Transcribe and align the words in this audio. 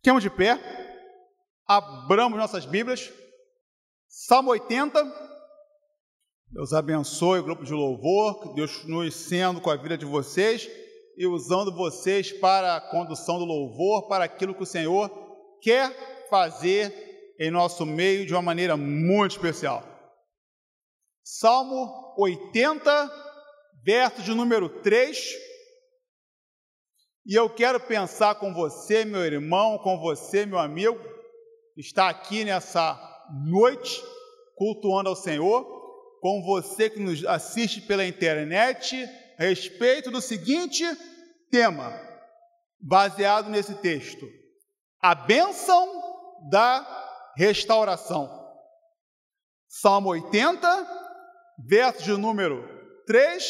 Fiquemos 0.00 0.22
de 0.22 0.30
pé, 0.30 0.58
abramos 1.68 2.38
nossas 2.38 2.64
Bíblias, 2.64 3.12
Salmo 4.08 4.50
80. 4.50 4.98
Deus 6.48 6.72
abençoe 6.72 7.40
o 7.40 7.42
grupo 7.44 7.64
de 7.64 7.74
louvor, 7.74 8.40
que 8.40 8.54
Deus 8.54 8.78
continue 8.78 9.12
sendo 9.12 9.60
com 9.60 9.68
a 9.68 9.76
vida 9.76 9.98
de 9.98 10.06
vocês 10.06 10.66
e 11.18 11.26
usando 11.26 11.70
vocês 11.76 12.32
para 12.32 12.76
a 12.76 12.80
condução 12.80 13.38
do 13.38 13.44
louvor, 13.44 14.08
para 14.08 14.24
aquilo 14.24 14.54
que 14.54 14.62
o 14.62 14.66
Senhor 14.66 15.10
quer 15.60 16.26
fazer 16.30 17.34
em 17.38 17.50
nosso 17.50 17.84
meio 17.84 18.24
de 18.24 18.32
uma 18.32 18.40
maneira 18.40 18.78
muito 18.78 19.32
especial. 19.32 19.84
Salmo 21.22 22.14
80, 22.16 23.10
verso 23.84 24.22
de 24.22 24.32
número 24.32 24.80
3 24.80 25.49
e 27.26 27.34
eu 27.34 27.50
quero 27.50 27.78
pensar 27.78 28.36
com 28.36 28.52
você, 28.54 29.04
meu 29.04 29.24
irmão, 29.24 29.78
com 29.78 29.98
você, 29.98 30.46
meu 30.46 30.58
amigo, 30.58 30.98
está 31.76 32.08
aqui 32.08 32.44
nessa 32.44 32.98
noite 33.44 34.02
cultuando 34.56 35.08
ao 35.08 35.16
Senhor, 35.16 35.64
com 36.20 36.42
você 36.42 36.90
que 36.90 37.00
nos 37.00 37.24
assiste 37.24 37.80
pela 37.80 38.06
internet, 38.06 39.08
a 39.38 39.44
respeito 39.44 40.10
do 40.10 40.20
seguinte 40.20 40.84
tema, 41.50 41.92
baseado 42.80 43.48
nesse 43.48 43.74
texto: 43.76 44.26
a 45.00 45.14
bênção 45.14 45.88
da 46.50 47.32
restauração. 47.36 48.38
Salmo 49.68 50.10
80, 50.10 50.66
verso 51.66 52.02
de 52.02 52.12
número 52.16 52.66
3, 53.06 53.44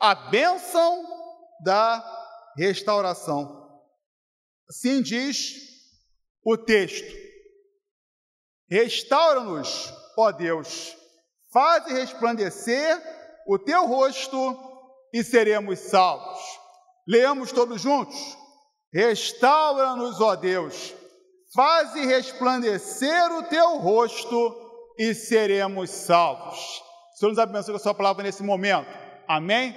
a 0.00 0.14
bênção 0.14 1.04
da 1.62 2.00
restauração. 2.00 2.21
Assim 4.68 5.02
diz 5.02 5.54
o 6.44 6.56
texto: 6.56 7.12
Restaura-nos, 8.70 9.92
ó 10.16 10.32
Deus, 10.32 10.96
faze 11.52 11.92
resplandecer 11.92 13.00
o 13.46 13.58
teu 13.58 13.86
rosto 13.86 14.56
e 15.12 15.22
seremos 15.22 15.78
salvos. 15.78 16.40
Leamos 17.06 17.52
todos 17.52 17.80
juntos. 17.80 18.36
Restaura-nos, 18.92 20.20
ó 20.20 20.36
Deus, 20.36 20.94
faze 21.54 22.04
resplandecer 22.04 23.32
o 23.32 23.42
teu 23.44 23.78
rosto 23.78 24.70
e 24.98 25.14
seremos 25.14 25.90
salvos. 25.90 26.82
Senhor 27.14 27.30
nos 27.30 27.38
abençoe 27.38 27.72
com 27.72 27.76
a 27.76 27.80
sua 27.80 27.94
palavra 27.94 28.22
nesse 28.22 28.42
momento. 28.42 28.88
Amém? 29.26 29.74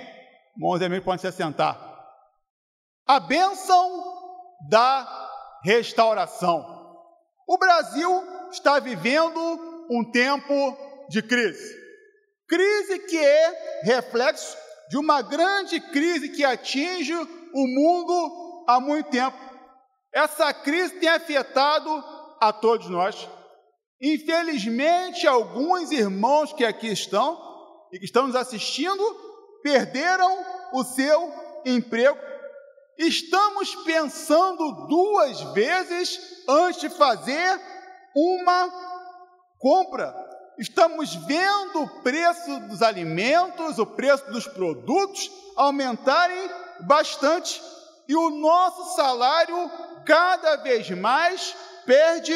Irmãos 0.56 0.82
e 0.82 0.86
amigos, 0.86 1.06
podem 1.06 1.20
se 1.20 1.28
assentar. 1.28 1.95
A 3.08 3.20
bênção 3.20 4.04
da 4.68 5.30
restauração. 5.64 6.66
O 7.48 7.56
Brasil 7.56 8.24
está 8.52 8.80
vivendo 8.80 9.40
um 9.92 10.04
tempo 10.12 10.76
de 11.08 11.22
crise. 11.22 11.76
Crise 12.48 13.00
que 13.00 13.18
é 13.18 13.82
reflexo 13.84 14.58
de 14.90 14.98
uma 14.98 15.22
grande 15.22 15.80
crise 15.80 16.30
que 16.30 16.44
atinge 16.44 17.14
o 17.14 17.68
mundo 17.68 18.66
há 18.68 18.80
muito 18.80 19.12
tempo. 19.12 19.38
Essa 20.12 20.52
crise 20.52 20.96
tem 20.96 21.10
afetado 21.10 22.04
a 22.42 22.52
todos 22.52 22.90
nós. 22.90 23.30
Infelizmente, 24.02 25.28
alguns 25.28 25.92
irmãos 25.92 26.54
que 26.54 26.66
aqui 26.66 26.88
estão 26.88 27.40
e 27.94 28.00
que 28.00 28.06
estão 28.06 28.26
nos 28.26 28.36
assistindo 28.36 29.04
perderam 29.62 30.44
o 30.74 30.84
seu 30.84 31.32
emprego 31.66 32.35
Estamos 32.98 33.76
pensando 33.84 34.88
duas 34.88 35.42
vezes 35.54 36.20
antes 36.48 36.82
de 36.82 36.90
fazer 36.90 37.60
uma 38.16 38.72
compra. 39.60 40.16
Estamos 40.58 41.14
vendo 41.16 41.82
o 41.82 42.02
preço 42.02 42.60
dos 42.62 42.82
alimentos, 42.82 43.78
o 43.78 43.86
preço 43.86 44.32
dos 44.32 44.48
produtos 44.48 45.30
aumentarem 45.58 46.50
bastante 46.82 47.62
e 48.08 48.16
o 48.16 48.30
nosso 48.30 48.96
salário 48.96 49.70
cada 50.06 50.58
vez 50.58 50.90
mais 50.92 51.54
perde 51.86 52.34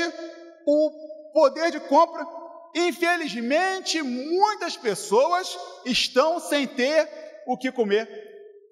o 0.66 0.92
poder 1.34 1.72
de 1.72 1.80
compra. 1.80 2.28
Infelizmente, 2.75 4.02
muitas 4.02 4.75
pessoas 4.75 5.58
estão 5.86 6.40
sem 6.40 6.68
ter 6.68 7.09
o 7.48 7.58
que 7.58 7.72
comer. 7.72 8.08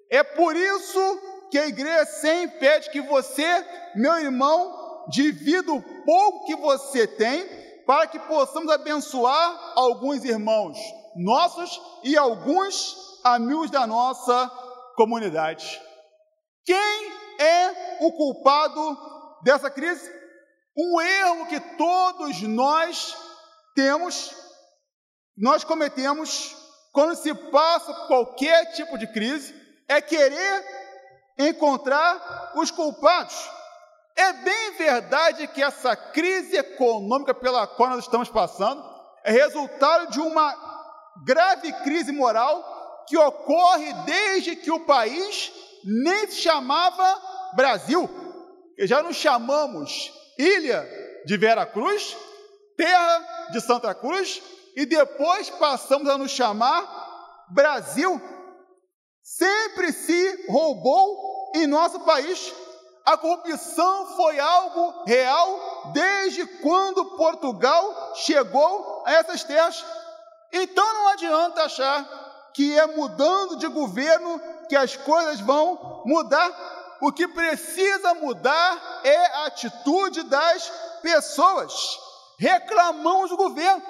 É 0.10 0.24
por 0.24 0.56
isso 0.56 1.22
que 1.50 1.58
a 1.58 1.68
igreja 1.68 2.06
sempre 2.06 2.60
pede 2.60 2.90
que 2.90 3.02
você, 3.02 3.66
meu 3.96 4.18
irmão, 4.20 5.06
divida 5.10 5.72
o 5.72 5.82
pouco 5.82 6.46
que 6.46 6.56
você 6.56 7.08
tem, 7.08 7.46
para 7.86 8.08
que 8.08 8.20
possamos 8.20 8.72
abençoar 8.72 9.74
alguns 9.76 10.24
irmãos 10.26 10.78
nossos 11.16 11.82
e 12.04 12.18
alguns 12.18 12.96
amigos 13.24 13.72
da 13.72 13.88
nossa 13.88 14.52
comunidade. 14.96 15.82
Quem 16.66 17.12
é 17.40 17.98
o 18.02 18.12
culpado 18.12 18.98
dessa 19.44 19.70
crise? 19.70 20.12
Um 20.78 21.02
erro 21.02 21.48
que 21.48 21.60
todos 21.78 22.42
nós 22.42 23.16
temos, 23.74 24.36
nós 25.36 25.64
cometemos 25.64 26.56
quando 26.92 27.16
se 27.16 27.34
passa 27.34 27.94
qualquer 28.08 28.74
tipo 28.74 28.98
de 28.98 29.08
crise, 29.08 29.56
é 29.88 30.02
querer 30.02 30.66
encontrar 31.38 32.54
os 32.56 32.72
culpados. 32.72 33.36
É 34.16 34.34
bem 34.34 34.72
verdade 34.78 35.48
que 35.48 35.62
essa 35.62 35.96
crise 35.96 36.58
econômica 36.58 37.34
pela 37.34 37.68
qual 37.68 37.92
nós 37.92 38.00
estamos 38.00 38.30
passando 38.30 38.84
é 39.24 39.32
resultado 39.32 40.10
de 40.12 40.20
uma 40.20 40.56
grave 41.24 41.72
crise 41.84 42.12
moral 42.12 43.06
que 43.08 43.18
ocorre 43.18 43.94
desde 44.06 44.56
que 44.56 44.72
o 44.72 44.86
país 44.86 45.52
nem 45.84 46.28
se 46.28 46.42
chamava 46.42 47.22
Brasil. 47.56 48.10
E 48.78 48.88
já 48.88 49.02
nos 49.02 49.16
chamamos 49.16 50.12
Ilha 50.38 50.88
de 51.26 51.38
Vera 51.38 51.66
Cruz, 51.66 52.16
Terra 52.76 53.48
de 53.52 53.62
Santa 53.62 53.94
Cruz, 53.94 54.42
e 54.76 54.86
depois 54.86 55.50
passamos 55.50 56.08
a 56.10 56.18
nos 56.18 56.32
chamar 56.32 57.46
Brasil. 57.50 58.22
Sempre 59.24 59.92
se 59.92 60.46
roubou 60.50 61.27
em 61.56 61.68
nosso 61.68 62.00
país. 62.02 62.54
A 63.06 63.16
corrupção 63.18 64.08
foi 64.18 64.38
algo 64.38 65.04
real 65.06 65.92
desde 65.94 66.46
quando 66.62 67.16
Portugal 67.16 68.14
chegou 68.16 69.04
a 69.06 69.14
essas 69.14 69.44
terras. 69.44 69.84
Então 70.52 70.94
não 70.94 71.08
adianta 71.10 71.64
achar 71.64 72.50
que 72.54 72.78
é 72.78 72.86
mudando 72.88 73.56
de 73.56 73.68
governo 73.68 74.42
que 74.68 74.76
as 74.76 74.98
coisas 74.98 75.40
vão 75.40 76.04
mudar. 76.06 76.52
O 77.00 77.12
que 77.12 77.28
precisa 77.28 78.14
mudar 78.16 79.02
é 79.04 79.26
a 79.38 79.46
atitude 79.46 80.24
das 80.24 80.70
pessoas. 81.02 81.98
Reclamamos 82.40 83.30
do 83.30 83.38
governo, 83.38 83.82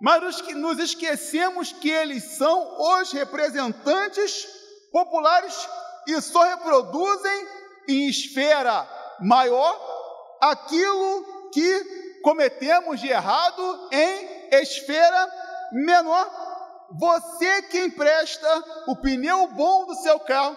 mas 0.00 0.40
nos 0.54 0.78
esquecemos 0.78 1.72
que 1.72 1.90
eles 1.90 2.36
são 2.36 3.00
os 3.00 3.10
representantes 3.12 4.46
populares 4.92 5.68
e 6.06 6.20
só 6.20 6.42
reproduzem 6.42 7.48
em 7.88 8.08
esfera 8.08 8.88
maior 9.20 9.78
aquilo 10.40 11.50
que 11.52 12.20
cometemos 12.22 13.00
de 13.00 13.08
errado 13.08 13.88
em 13.92 14.48
esfera 14.60 15.30
menor. 15.72 16.30
Você 16.98 17.62
que 17.62 17.78
empresta 17.78 18.64
o 18.86 18.96
pneu 18.96 19.46
bom 19.48 19.86
do 19.86 19.94
seu 19.96 20.20
carro 20.20 20.56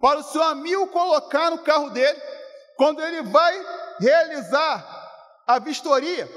para 0.00 0.18
o 0.18 0.24
seu 0.24 0.42
amigo 0.42 0.88
colocar 0.88 1.50
no 1.50 1.58
carro 1.58 1.90
dele, 1.90 2.20
quando 2.76 3.00
ele 3.02 3.22
vai 3.22 3.66
realizar 4.00 4.84
a 5.46 5.58
vistoria, 5.60 6.28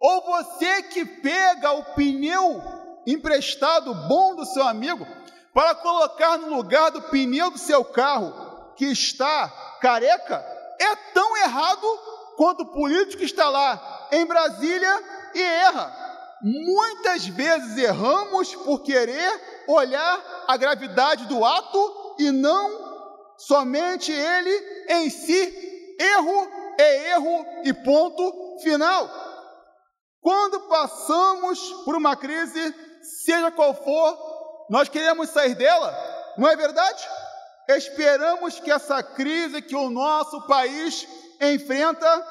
ou 0.00 0.22
você 0.22 0.82
que 0.84 1.04
pega 1.04 1.72
o 1.72 1.84
pneu 1.94 2.62
emprestado 3.06 3.92
bom 4.08 4.36
do 4.36 4.46
seu 4.46 4.62
amigo 4.66 5.06
para 5.54 5.76
colocar 5.76 6.36
no 6.36 6.56
lugar 6.56 6.90
do 6.90 7.00
pneu 7.02 7.48
do 7.48 7.58
seu 7.58 7.84
carro 7.84 8.74
que 8.76 8.86
está 8.86 9.48
careca, 9.80 10.44
é 10.80 10.96
tão 11.14 11.36
errado 11.36 11.86
quanto 12.36 12.64
o 12.64 12.72
político 12.72 13.18
que 13.18 13.24
está 13.24 13.48
lá 13.48 14.08
em 14.10 14.26
Brasília 14.26 15.30
e 15.32 15.40
erra. 15.40 16.04
Muitas 16.42 17.26
vezes 17.28 17.78
erramos 17.78 18.52
por 18.56 18.82
querer 18.82 19.64
olhar 19.68 20.44
a 20.48 20.56
gravidade 20.56 21.26
do 21.26 21.44
ato 21.44 22.16
e 22.18 22.32
não 22.32 23.34
somente 23.38 24.10
ele 24.10 24.50
em 24.88 25.08
si. 25.08 25.96
Erro 26.00 26.48
é 26.78 27.10
erro 27.12 27.46
e 27.64 27.72
ponto 27.72 28.58
final. 28.60 29.08
Quando 30.20 30.60
passamos 30.62 31.60
por 31.84 31.94
uma 31.94 32.16
crise, 32.16 32.74
seja 33.24 33.52
qual 33.52 33.74
for, 33.74 34.33
nós 34.68 34.88
queremos 34.88 35.30
sair 35.30 35.54
dela, 35.54 35.96
não 36.36 36.48
é 36.48 36.56
verdade? 36.56 37.06
Esperamos 37.68 38.60
que 38.60 38.70
essa 38.70 39.02
crise 39.02 39.62
que 39.62 39.74
o 39.74 39.90
nosso 39.90 40.42
país 40.46 41.06
enfrenta 41.40 42.26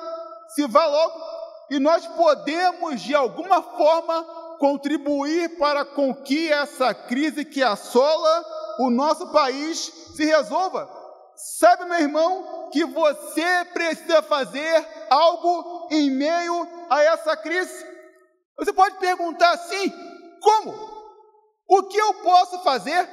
se 0.49 0.67
vá 0.67 0.85
logo 0.85 1.33
e 1.71 1.79
nós 1.79 2.05
podemos 2.07 3.01
de 3.01 3.15
alguma 3.15 3.61
forma 3.61 4.23
contribuir 4.59 5.57
para 5.57 5.83
com 5.83 6.13
que 6.13 6.51
essa 6.51 6.93
crise 6.93 7.43
que 7.43 7.63
assola 7.63 8.45
o 8.79 8.89
nosso 8.89 9.31
país 9.31 9.91
se 10.15 10.23
resolva. 10.25 10.89
Sabe, 11.35 11.85
meu 11.85 11.99
irmão, 11.99 12.69
que 12.71 12.85
você 12.85 13.65
precisa 13.73 14.21
fazer 14.21 14.87
algo 15.09 15.87
em 15.91 16.11
meio 16.11 16.67
a 16.89 17.01
essa 17.03 17.35
crise. 17.35 17.85
Você 18.57 18.71
pode 18.71 18.97
perguntar 18.97 19.51
assim: 19.51 19.91
como? 20.41 20.92
O 21.67 21.83
que 21.83 21.97
eu 21.97 22.13
posso 22.15 22.59
fazer? 22.63 23.09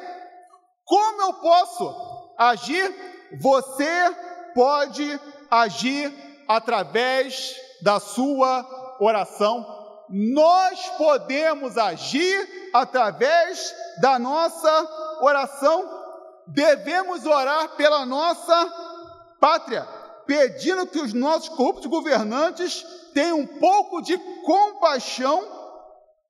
Como 0.85 1.23
eu 1.23 1.35
posso 1.35 2.35
agir? 2.39 2.95
Você 3.41 4.17
pode 4.55 5.21
agir 5.51 6.13
através 6.49 7.55
da 7.83 8.01
sua 8.01 8.97
oração. 8.99 9.65
Nós 10.09 10.89
podemos 10.99 11.79
agir 11.79 12.71
através 12.75 13.75
da 14.01 14.19
nossa 14.19 15.19
oração. 15.21 15.89
Devemos 16.49 17.25
orar 17.25 17.77
pela 17.77 18.05
nossa 18.05 18.73
pátria, 19.41 19.87
pedindo 20.27 20.87
que 20.87 20.99
os 20.99 21.15
nossos 21.15 21.49
corruptos 21.51 21.87
governantes 21.87 22.85
tenham 23.15 23.39
um 23.39 23.47
pouco 23.47 24.03
de 24.03 24.19
compaixão 24.45 25.60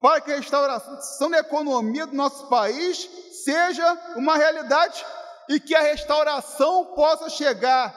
para 0.00 0.20
que 0.20 0.32
a 0.32 0.36
restauração 0.36 1.30
da 1.30 1.38
economia 1.38 2.06
do 2.06 2.16
nosso 2.16 2.46
país 2.48 3.08
seja 3.44 4.14
uma 4.16 4.36
realidade 4.36 5.04
e 5.48 5.60
que 5.60 5.74
a 5.74 5.82
restauração 5.82 6.86
possa 6.94 7.28
chegar 7.28 7.94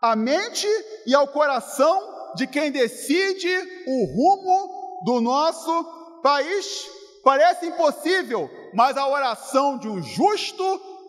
à 0.00 0.16
mente 0.16 0.66
e 1.06 1.14
ao 1.14 1.28
coração 1.28 2.32
de 2.34 2.46
quem 2.46 2.70
decide 2.70 3.48
o 3.86 4.06
rumo 4.06 5.02
do 5.04 5.20
nosso 5.20 6.20
país. 6.22 6.86
Parece 7.22 7.66
impossível, 7.66 8.48
mas 8.72 8.96
a 8.96 9.06
oração 9.06 9.76
de 9.78 9.88
um 9.88 10.02
justo 10.02 10.64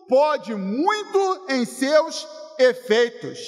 pode 0.08 0.54
muito 0.54 1.46
em 1.48 1.64
seus 1.64 2.26
efeitos. 2.58 3.38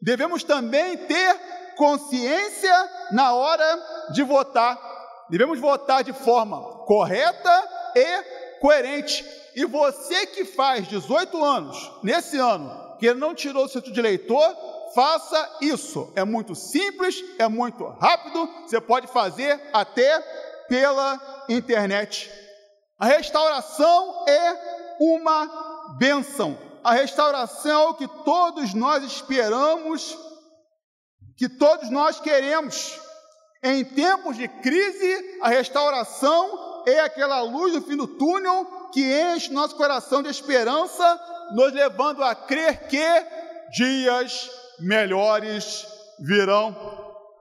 Devemos 0.00 0.42
também 0.42 0.96
ter 0.96 1.34
consciência 1.76 2.90
na 3.12 3.34
hora 3.34 4.08
de 4.10 4.22
votar. 4.22 4.87
Devemos 5.30 5.58
votar 5.58 6.02
de 6.02 6.12
forma 6.12 6.60
correta 6.86 7.68
e 7.94 8.58
coerente. 8.60 9.24
E 9.54 9.64
você 9.64 10.26
que 10.26 10.44
faz 10.44 10.86
18 10.88 11.42
anos 11.42 11.92
nesse 12.02 12.38
ano, 12.38 12.96
que 12.98 13.12
não 13.14 13.34
tirou 13.34 13.64
o 13.64 13.68
título 13.68 13.92
de 13.92 14.00
eleitor, 14.00 14.56
faça 14.94 15.58
isso. 15.60 16.12
É 16.14 16.24
muito 16.24 16.54
simples, 16.54 17.22
é 17.38 17.48
muito 17.48 17.84
rápido, 17.84 18.48
você 18.66 18.80
pode 18.80 19.06
fazer 19.06 19.60
até 19.72 20.20
pela 20.68 21.44
internet. 21.48 22.30
A 22.98 23.06
restauração 23.06 24.24
é 24.28 24.96
uma 25.00 25.96
benção. 25.98 26.58
A 26.82 26.92
restauração 26.92 27.82
é 27.82 27.88
o 27.88 27.94
que 27.94 28.08
todos 28.24 28.74
nós 28.74 29.04
esperamos, 29.04 30.16
que 31.36 31.48
todos 31.48 31.90
nós 31.90 32.20
queremos. 32.20 33.00
Em 33.62 33.84
tempos 33.84 34.36
de 34.36 34.46
crise, 34.46 35.38
a 35.42 35.48
restauração 35.48 36.82
é 36.86 37.00
aquela 37.00 37.40
luz 37.42 37.74
no 37.74 37.82
fim 37.82 37.96
do 37.96 38.06
túnel 38.06 38.64
que 38.92 39.02
enche 39.02 39.52
nosso 39.52 39.74
coração 39.74 40.22
de 40.22 40.30
esperança, 40.30 41.20
nos 41.52 41.72
levando 41.72 42.22
a 42.22 42.34
crer 42.34 42.86
que 42.86 43.26
dias 43.72 44.48
melhores 44.78 45.86
virão. 46.20 46.76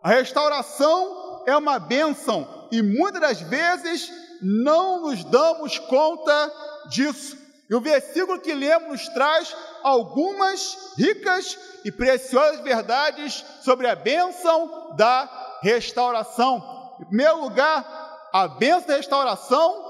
A 0.01 0.09
restauração 0.09 1.43
é 1.45 1.55
uma 1.55 1.77
bênção 1.77 2.67
e 2.71 2.81
muitas 2.81 3.21
das 3.21 3.41
vezes 3.41 4.11
não 4.41 5.01
nos 5.01 5.23
damos 5.23 5.77
conta 5.77 6.51
disso. 6.89 7.37
E 7.69 7.75
o 7.75 7.81
versículo 7.81 8.39
que 8.39 8.53
lemos 8.53 8.89
nos 8.89 9.09
traz 9.09 9.55
algumas 9.83 10.93
ricas 10.97 11.57
e 11.83 11.91
preciosas 11.91 12.61
verdades 12.61 13.43
sobre 13.61 13.87
a 13.87 13.95
bênção 13.95 14.95
da 14.95 15.46
restauração. 15.61 16.95
Em 16.99 17.05
primeiro 17.05 17.41
lugar, 17.41 18.29
a 18.33 18.47
bênção 18.47 18.87
da 18.87 18.95
restauração 18.95 19.85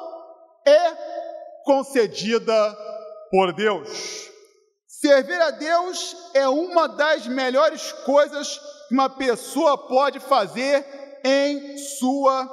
é 0.66 1.62
concedida 1.64 2.78
por 3.30 3.54
Deus. 3.54 4.30
Servir 4.88 5.40
a 5.42 5.52
Deus 5.52 6.16
é 6.34 6.48
uma 6.48 6.88
das 6.88 7.28
melhores 7.28 7.92
coisas 7.92 8.58
que 8.88 8.94
uma 8.94 9.10
pessoa 9.10 9.78
pode 9.78 10.20
fazer 10.20 10.86
em 11.24 11.78
sua 11.78 12.50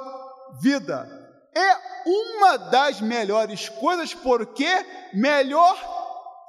vida. 0.61 1.07
É 1.55 1.77
uma 2.05 2.57
das 2.57 3.01
melhores 3.01 3.69
coisas, 3.69 4.13
porque 4.13 4.67
melhor 5.13 5.75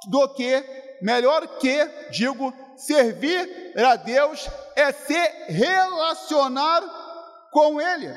do 0.07 0.27
que, 0.33 0.97
melhor 1.01 1.47
que, 1.57 1.85
digo, 2.11 2.53
servir 2.77 3.73
a 3.77 3.95
Deus 3.95 4.47
é 4.75 4.91
se 4.91 5.17
relacionar 5.49 6.81
com 7.51 7.81
Ele. 7.81 8.07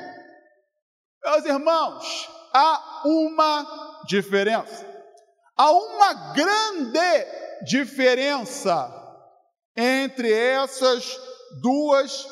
Meus 1.23 1.45
irmãos, 1.45 2.29
há 2.53 3.01
uma 3.05 4.01
diferença. 4.07 4.85
Há 5.57 5.71
uma 5.71 6.13
grande 6.33 7.27
diferença 7.63 8.89
entre 9.75 10.31
essas 10.31 11.19
duas 11.61 12.27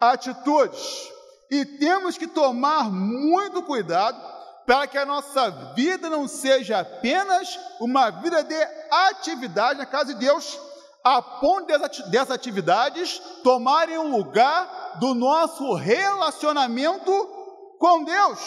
atitudes. 0.00 1.10
E 1.50 1.64
temos 1.64 2.18
que 2.18 2.26
tomar 2.26 2.90
muito 2.90 3.62
cuidado 3.62 4.20
para 4.66 4.86
que 4.86 4.98
a 4.98 5.06
nossa 5.06 5.50
vida 5.74 6.10
não 6.10 6.28
seja 6.28 6.80
apenas 6.80 7.58
uma 7.80 8.10
vida 8.10 8.44
de 8.44 8.54
atividade 8.90 9.78
na 9.78 9.86
casa 9.86 10.12
de 10.12 10.20
Deus, 10.20 10.60
a 11.08 11.22
ponto 11.22 11.66
dessas 12.10 12.30
atividades 12.30 13.18
tomarem 13.42 13.96
o 13.96 14.08
lugar 14.08 14.98
do 15.00 15.14
nosso 15.14 15.72
relacionamento 15.72 17.10
com 17.78 18.04
Deus. 18.04 18.38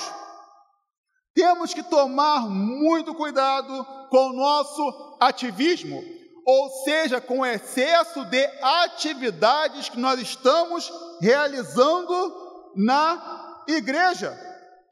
Temos 1.33 1.73
que 1.73 1.81
tomar 1.81 2.41
muito 2.41 3.15
cuidado 3.15 3.83
com 4.11 4.29
o 4.29 4.33
nosso 4.33 5.17
ativismo, 5.19 6.03
ou 6.45 6.69
seja, 6.83 7.19
com 7.19 7.39
o 7.39 7.45
excesso 7.45 8.25
de 8.25 8.45
atividades 8.61 9.89
que 9.89 9.97
nós 9.97 10.19
estamos 10.19 10.91
realizando 11.19 12.74
na 12.75 13.63
igreja, 13.67 14.38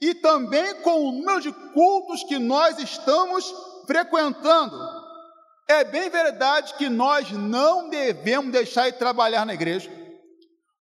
e 0.02 0.16
também 0.16 0.82
com 0.82 1.06
o 1.06 1.12
número 1.12 1.42
de 1.42 1.52
cultos 1.52 2.24
que 2.24 2.40
nós 2.40 2.80
estamos 2.80 3.54
frequentando. 3.86 4.99
É 5.70 5.84
bem 5.84 6.10
verdade 6.10 6.74
que 6.74 6.90
nós 6.90 7.32
não 7.32 7.90
devemos 7.90 8.52
deixar 8.52 8.90
de 8.90 8.98
trabalhar 8.98 9.46
na 9.46 9.54
igreja. 9.54 9.88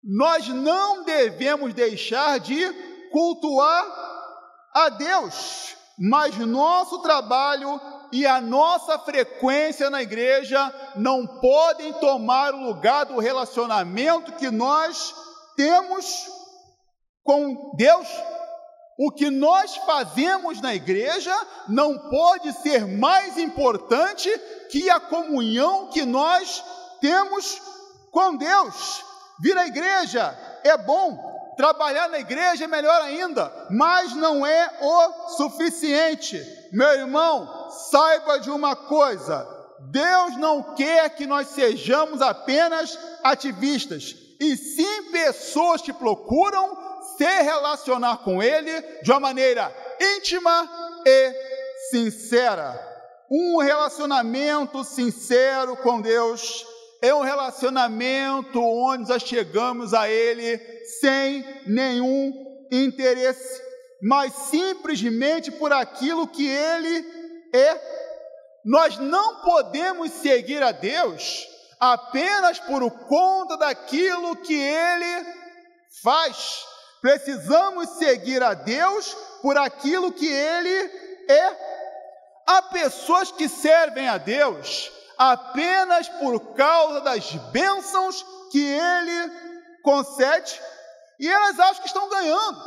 Nós 0.03 0.49
não 0.49 1.05
devemos 1.05 1.75
deixar 1.75 2.41
de 2.41 2.73
cultuar 3.13 3.85
a 4.73 4.89
Deus, 4.89 5.77
mas 5.99 6.39
nosso 6.39 7.03
trabalho 7.03 7.79
e 8.11 8.27
a 8.27 8.41
nossa 8.41 8.99
frequência 8.99 9.91
na 9.91 10.01
igreja 10.01 10.73
não 10.97 11.27
podem 11.39 11.93
tomar 11.93 12.55
o 12.55 12.63
lugar 12.63 13.05
do 13.05 13.19
relacionamento 13.19 14.33
que 14.33 14.51
nós 14.51 15.15
temos 15.55 16.29
com 17.23 17.75
Deus. 17.77 18.09
O 18.99 19.13
que 19.13 19.31
nós 19.31 19.77
fazemos 19.77 20.61
na 20.61 20.75
igreja 20.75 21.33
não 21.69 21.97
pode 22.11 22.53
ser 22.55 22.85
mais 22.85 23.39
importante 23.39 24.29
que 24.69 24.91
a 24.91 24.99
comunhão 24.99 25.87
que 25.87 26.05
nós 26.05 26.65
temos 27.01 27.63
com 28.11 28.35
Deus. 28.35 29.05
Vir 29.39 29.57
à 29.57 29.69
igreja 29.69 30.37
é 30.65 30.77
bom, 30.77 31.55
trabalhar 31.57 32.09
na 32.09 32.19
igreja 32.19 32.65
é 32.65 32.67
melhor 32.67 33.01
ainda, 33.03 33.69
mas 33.71 34.17
não 34.17 34.45
é 34.45 34.69
o 34.81 35.29
suficiente. 35.37 36.45
Meu 36.73 36.91
irmão, 36.91 37.71
saiba 37.71 38.41
de 38.41 38.51
uma 38.51 38.75
coisa: 38.75 39.47
Deus 39.93 40.37
não 40.39 40.75
quer 40.75 41.11
que 41.11 41.25
nós 41.25 41.47
sejamos 41.51 42.21
apenas 42.21 42.99
ativistas, 43.23 44.17
e 44.41 44.57
sim 44.57 45.13
pessoas 45.13 45.81
que 45.83 45.93
procuram 45.93 46.88
se 47.19 47.43
relacionar 47.43 48.19
com 48.19 48.43
Ele 48.43 48.81
de 49.03 49.11
uma 49.11 49.21
maneira 49.21 49.75
íntima 50.01 50.71
e 51.05 51.35
sincera. 51.91 52.87
Um 53.31 53.59
relacionamento 53.59 54.85
sincero 54.85 55.77
com 55.77 56.01
Deus 56.01 56.65
é 57.03 57.13
um 57.13 57.23
relacionamento 57.23 58.63
onde 58.63 59.11
nós 59.11 59.23
chegamos 59.23 59.93
a 59.93 60.09
Ele 60.09 60.59
sem 61.01 61.45
nenhum 61.67 62.33
interesse, 62.71 63.61
mas 64.01 64.33
simplesmente 64.33 65.51
por 65.51 65.73
aquilo 65.73 66.27
que 66.27 66.49
Ele 66.49 67.05
é. 67.53 67.99
Nós 68.65 68.97
não 68.99 69.41
podemos 69.43 70.13
seguir 70.13 70.63
a 70.63 70.73
Deus 70.73 71.47
apenas 71.81 72.59
por 72.59 72.91
conta 73.07 73.57
daquilo 73.57 74.37
que 74.37 74.55
ele 74.55 75.27
faz. 76.03 76.65
Precisamos 77.01 77.89
seguir 77.91 78.43
a 78.43 78.55
Deus 78.55 79.17
por 79.41 79.57
aquilo 79.57 80.13
que 80.13 80.27
ele 80.27 80.91
é. 81.29 81.69
Há 82.47 82.63
pessoas 82.63 83.31
que 83.31 83.49
servem 83.49 84.09
a 84.09 84.19
Deus 84.19 84.91
apenas 85.19 86.09
por 86.09 86.55
causa 86.55 87.01
das 87.01 87.33
bênçãos 87.53 88.25
que 88.51 88.65
ele 88.65 89.33
concede 89.83 90.61
e 91.19 91.29
elas 91.29 91.59
acham 91.59 91.83
que 91.83 91.89
estão 91.89 92.09
ganhando, 92.09 92.63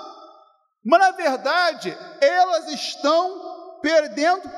mas 0.84 1.00
na 1.00 1.12
verdade 1.12 1.98
elas 2.20 2.68
estão 2.68 3.80
perdendo. 3.82 4.50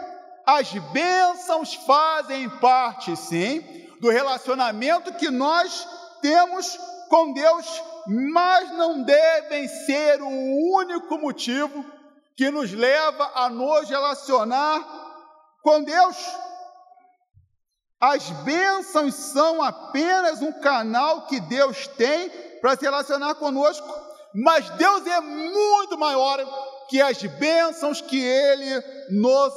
As 0.45 0.73
bênçãos 0.73 1.75
fazem 1.75 2.49
parte, 2.49 3.15
sim, 3.15 3.61
do 4.01 4.09
relacionamento 4.09 5.13
que 5.13 5.29
nós 5.29 5.87
temos 6.21 6.77
com 7.09 7.31
Deus, 7.31 7.83
mas 8.07 8.71
não 8.71 9.03
devem 9.03 9.67
ser 9.67 10.21
o 10.21 10.75
único 10.75 11.17
motivo 11.17 11.85
que 12.35 12.49
nos 12.49 12.71
leva 12.71 13.31
a 13.35 13.49
nos 13.49 13.89
relacionar 13.89 14.83
com 15.61 15.83
Deus. 15.83 16.17
As 17.99 18.29
bênçãos 18.29 19.15
são 19.15 19.61
apenas 19.61 20.41
um 20.41 20.51
canal 20.59 21.25
que 21.25 21.39
Deus 21.39 21.87
tem 21.87 22.29
para 22.59 22.75
se 22.75 22.83
relacionar 22.83 23.35
conosco, 23.35 23.87
mas 24.33 24.69
Deus 24.71 25.07
é 25.07 25.21
muito 25.21 25.97
maior 25.97 26.37
que 26.89 27.01
as 27.01 27.21
bênçãos 27.23 28.01
que 28.01 28.19
Ele 28.21 28.83
nos 29.09 29.53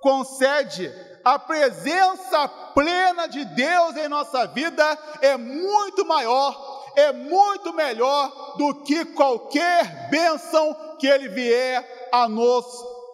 concede. 0.00 0.90
A 1.24 1.38
presença 1.38 2.48
plena 2.74 3.26
de 3.28 3.44
Deus 3.44 3.96
em 3.96 4.08
nossa 4.08 4.46
vida 4.46 4.98
é 5.20 5.36
muito 5.36 6.04
maior, 6.04 6.71
é 6.96 7.12
muito 7.12 7.72
melhor 7.72 8.56
do 8.56 8.82
que 8.82 9.04
qualquer 9.06 10.10
bênção 10.10 10.96
que 10.98 11.06
Ele 11.06 11.28
vier 11.28 12.08
a 12.12 12.28
nos 12.28 12.64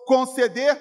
conceder. 0.06 0.80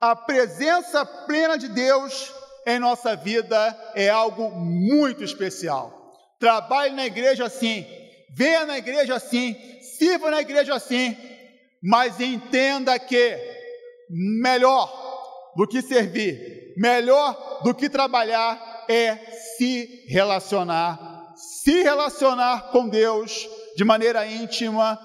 A 0.00 0.14
presença 0.14 1.04
plena 1.04 1.58
de 1.58 1.68
Deus 1.68 2.32
em 2.66 2.78
nossa 2.78 3.16
vida 3.16 3.76
é 3.94 4.08
algo 4.08 4.50
muito 4.50 5.24
especial. 5.24 6.14
Trabalhe 6.38 6.94
na 6.94 7.06
igreja 7.06 7.46
assim, 7.46 7.86
venha 8.34 8.64
na 8.64 8.78
igreja 8.78 9.16
assim, 9.16 9.56
sirva 9.80 10.30
na 10.30 10.40
igreja 10.40 10.74
assim, 10.74 11.16
mas 11.82 12.20
entenda 12.20 12.98
que 12.98 13.36
melhor 14.08 15.52
do 15.56 15.66
que 15.66 15.82
servir, 15.82 16.74
melhor 16.76 17.62
do 17.64 17.74
que 17.74 17.88
trabalhar 17.88 18.84
é 18.88 19.16
se 19.56 20.04
relacionar, 20.08 21.07
se 21.38 21.82
relacionar 21.82 22.70
com 22.72 22.88
Deus 22.88 23.48
de 23.76 23.84
maneira 23.84 24.26
íntima, 24.26 24.98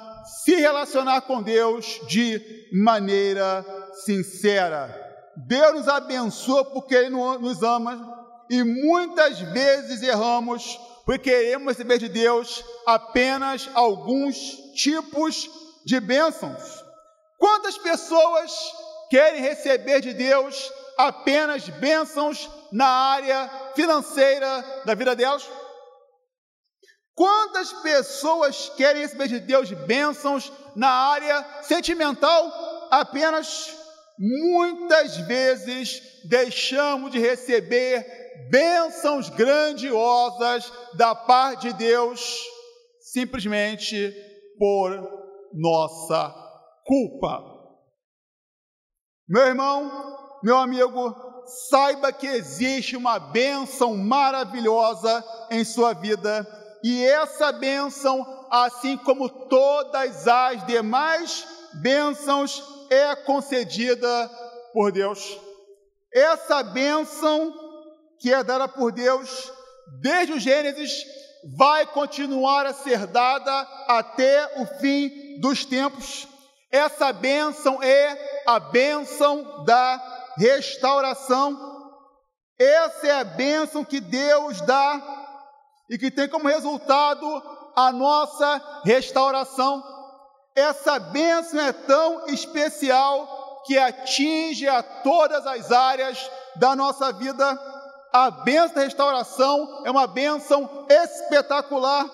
se 0.44 0.56
relacionar 0.56 1.22
com 1.22 1.42
Deus 1.42 2.02
de 2.08 2.68
maneira 2.74 3.64
sincera. 4.04 5.00
Deus 5.36 5.74
nos 5.74 5.88
abençoa 5.88 6.66
porque 6.66 6.96
Ele 6.96 7.10
nos 7.10 7.62
ama 7.62 8.26
e 8.50 8.64
muitas 8.64 9.40
vezes 9.40 10.02
erramos 10.02 10.80
porque 11.06 11.30
queremos 11.30 11.68
receber 11.68 11.98
de 11.98 12.10
Deus 12.10 12.64
apenas 12.86 13.70
alguns 13.74 14.38
tipos 14.74 15.50
de 15.86 16.00
bênçãos. 16.00 16.84
Quantas 17.38 17.78
pessoas 17.78 18.52
querem 19.10 19.42
receber 19.42 20.02
de 20.02 20.14
Deus 20.14 20.72
apenas 20.98 21.68
bênçãos 21.68 22.50
na 22.72 22.88
área 22.88 23.50
financeira 23.76 24.82
da 24.86 24.96
vida 24.96 25.16
delas? 25.16 25.48
Quantas 27.16 27.72
pessoas 27.74 28.70
querem 28.76 29.02
receber 29.02 29.28
de 29.28 29.40
Deus 29.40 29.72
bênçãos 29.72 30.52
na 30.76 30.90
área 30.90 31.64
sentimental 31.64 32.52
apenas 32.90 33.76
muitas 34.18 35.18
vezes 35.18 36.02
deixamos 36.26 37.12
de 37.12 37.20
receber 37.20 38.24
bênçãos 38.50 39.30
grandiosas 39.30 40.72
da 40.96 41.14
parte 41.14 41.68
de 41.68 41.74
Deus 41.74 42.44
simplesmente 43.00 44.12
por 44.58 44.90
nossa 45.54 46.34
culpa. 46.86 47.44
Meu 49.28 49.44
irmão, 49.44 50.40
meu 50.44 50.58
amigo, 50.58 51.16
saiba 51.70 52.12
que 52.12 52.28
existe 52.28 52.96
uma 52.96 53.20
bênção 53.20 53.96
maravilhosa 53.96 55.24
em 55.50 55.64
sua 55.64 55.94
vida, 55.94 56.46
e 56.84 57.02
essa 57.06 57.54
bênção, 57.54 58.46
assim 58.52 58.98
como 58.98 59.30
todas 59.30 60.28
as 60.28 60.66
demais 60.66 61.48
bênçãos, 61.76 62.62
é 62.90 63.16
concedida 63.16 64.30
por 64.74 64.92
Deus. 64.92 65.40
Essa 66.14 66.62
bênção 66.62 67.54
que 68.20 68.34
é 68.34 68.44
dada 68.44 68.68
por 68.68 68.92
Deus 68.92 69.50
desde 70.02 70.34
o 70.34 70.40
Gênesis 70.40 71.06
vai 71.56 71.86
continuar 71.86 72.66
a 72.66 72.74
ser 72.74 73.08
dada 73.08 73.62
até 73.88 74.62
o 74.62 74.66
fim 74.80 75.40
dos 75.40 75.64
tempos. 75.64 76.28
Essa 76.70 77.14
bênção 77.14 77.82
é 77.82 78.44
a 78.46 78.60
bênção 78.60 79.64
da 79.64 80.34
restauração. 80.38 81.58
Essa 82.60 83.08
é 83.08 83.12
a 83.12 83.24
bênção 83.24 83.86
que 83.86 84.02
Deus 84.02 84.60
dá 84.62 85.23
e 85.90 85.98
que 85.98 86.12
tem 86.12 86.28
como 86.28 86.48
resultado 86.48 87.26
a 87.76 87.92
nossa 87.92 88.82
restauração. 88.84 89.84
Essa 90.56 91.00
bênção 91.00 91.60
é 91.60 91.74
tão 91.74 92.28
especial 92.28 93.62
que 93.66 93.78
atinge 93.78 94.68
a 94.68 94.84
todas 94.84 95.46
as 95.48 95.72
áreas 95.72 96.30
da 96.56 96.76
nossa 96.76 97.12
vida. 97.12 97.60
A 98.12 98.30
bênção 98.30 98.76
da 98.76 98.82
restauração 98.82 99.82
é 99.86 99.92
uma 99.92 100.06
bênção 100.06 100.70
espetacular, 100.88 102.06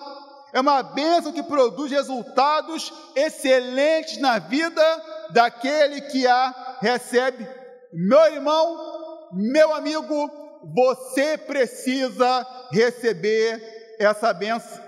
é 0.52 0.60
uma 0.60 0.82
bênção 0.82 1.32
que 1.32 1.42
produz 1.42 1.90
resultados 1.90 2.92
excelentes 3.14 4.18
na 4.18 4.38
vida 4.38 4.82
daquele 5.30 6.00
que 6.02 6.26
a 6.26 6.78
recebe. 6.80 7.46
Meu 7.92 8.24
irmão, 8.32 9.28
meu 9.32 9.74
amigo, 9.74 10.30
você 10.74 11.36
precisa 11.36 12.46
receber 12.70 13.96
essa 13.98 14.32
bênção. 14.32 14.80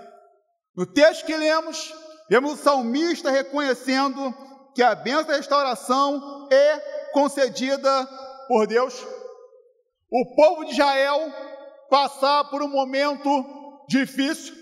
No 0.75 0.85
texto 0.85 1.25
que 1.25 1.35
lemos, 1.35 1.93
Vemos 2.29 2.53
o 2.53 2.63
salmista 2.63 3.29
reconhecendo 3.29 4.33
que 4.73 4.81
a 4.81 4.95
bênção 4.95 5.25
da 5.25 5.35
restauração 5.35 6.47
é 6.51 6.79
concedida 7.11 8.07
por 8.47 8.65
Deus. 8.65 9.05
O 10.09 10.35
povo 10.35 10.65
de 10.65 10.71
Israel 10.71 11.31
passar 11.89 12.45
por 12.45 12.63
um 12.63 12.67
momento 12.67 13.29
difícil, 13.87 14.55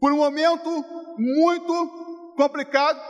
por 0.00 0.10
um 0.12 0.16
momento 0.16 0.68
muito 1.16 2.34
complicado, 2.36 3.00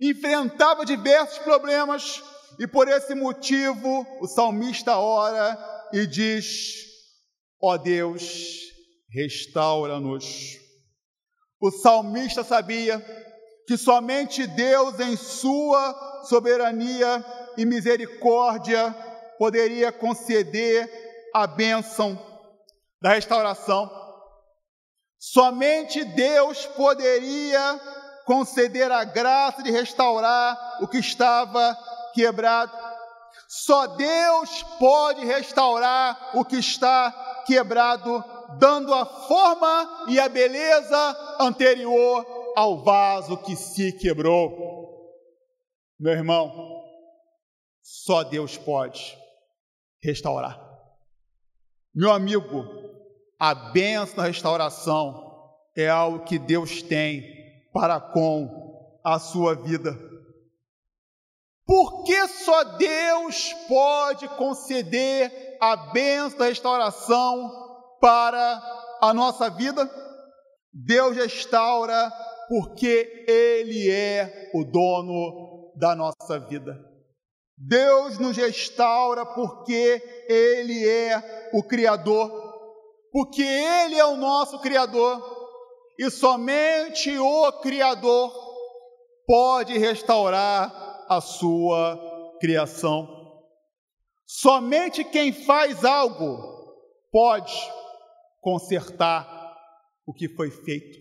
enfrentava 0.00 0.84
diversos 0.84 1.38
problemas 1.38 2.22
e 2.58 2.66
por 2.66 2.88
esse 2.88 3.14
motivo 3.14 4.06
o 4.20 4.26
salmista 4.26 4.98
ora 4.98 5.58
e 5.92 6.06
diz: 6.06 6.91
Ó 7.62 7.76
Deus, 7.76 8.72
restaura-nos. 9.08 10.58
O 11.60 11.70
salmista 11.70 12.42
sabia 12.42 13.00
que 13.68 13.76
somente 13.76 14.44
Deus, 14.48 14.98
em 14.98 15.16
sua 15.16 16.24
soberania 16.24 17.24
e 17.56 17.64
misericórdia, 17.64 18.90
poderia 19.38 19.92
conceder 19.92 20.90
a 21.32 21.46
bênção 21.46 22.18
da 23.00 23.10
restauração. 23.10 23.88
Somente 25.16 26.04
Deus 26.04 26.66
poderia 26.66 27.80
conceder 28.24 28.90
a 28.90 29.04
graça 29.04 29.62
de 29.62 29.70
restaurar 29.70 30.78
o 30.82 30.88
que 30.88 30.98
estava 30.98 31.78
quebrado. 32.12 32.76
Só 33.48 33.86
Deus 33.86 34.64
pode 34.80 35.24
restaurar 35.24 36.32
o 36.34 36.44
que 36.44 36.56
está 36.56 37.21
quebrado 37.44 38.24
dando 38.58 38.92
a 38.92 39.04
forma 39.04 40.06
e 40.08 40.18
a 40.18 40.28
beleza 40.28 41.36
anterior 41.40 42.26
ao 42.56 42.82
vaso 42.82 43.36
que 43.38 43.56
se 43.56 43.92
quebrou. 43.92 45.10
Meu 45.98 46.12
irmão, 46.12 46.82
só 47.82 48.22
Deus 48.22 48.56
pode 48.56 49.16
restaurar. 50.02 50.60
Meu 51.94 52.12
amigo, 52.12 52.64
a 53.38 53.54
benção 53.54 54.16
da 54.16 54.24
restauração 54.24 55.30
é 55.76 55.88
algo 55.88 56.24
que 56.24 56.38
Deus 56.38 56.82
tem 56.82 57.22
para 57.72 58.00
com 58.00 59.00
a 59.04 59.18
sua 59.18 59.54
vida. 59.54 59.98
Porque 61.66 62.28
só 62.28 62.64
Deus 62.64 63.52
pode 63.68 64.28
conceder 64.36 65.41
a 65.62 65.76
benção 65.76 66.38
da 66.38 66.46
restauração 66.46 67.96
para 68.00 68.60
a 69.00 69.14
nossa 69.14 69.48
vida. 69.48 69.88
Deus 70.72 71.16
restaura 71.16 72.10
porque 72.48 73.24
Ele 73.28 73.88
é 73.88 74.50
o 74.52 74.64
dono 74.64 75.72
da 75.76 75.94
nossa 75.94 76.40
vida. 76.40 76.76
Deus 77.56 78.18
nos 78.18 78.36
restaura 78.36 79.24
porque 79.24 80.02
Ele 80.28 80.84
é 80.84 81.50
o 81.54 81.62
Criador, 81.62 82.28
porque 83.12 83.42
Ele 83.42 83.94
é 83.96 84.04
o 84.04 84.16
nosso 84.16 84.58
Criador, 84.58 85.22
e 85.96 86.10
somente 86.10 87.16
o 87.16 87.52
Criador 87.60 88.32
pode 89.24 89.78
restaurar 89.78 91.04
a 91.08 91.20
sua 91.20 92.00
criação. 92.40 93.21
Somente 94.34 95.04
quem 95.04 95.30
faz 95.30 95.84
algo 95.84 96.74
pode 97.12 97.52
consertar 98.40 99.28
o 100.06 100.14
que 100.14 100.26
foi 100.26 100.50
feito. 100.50 100.98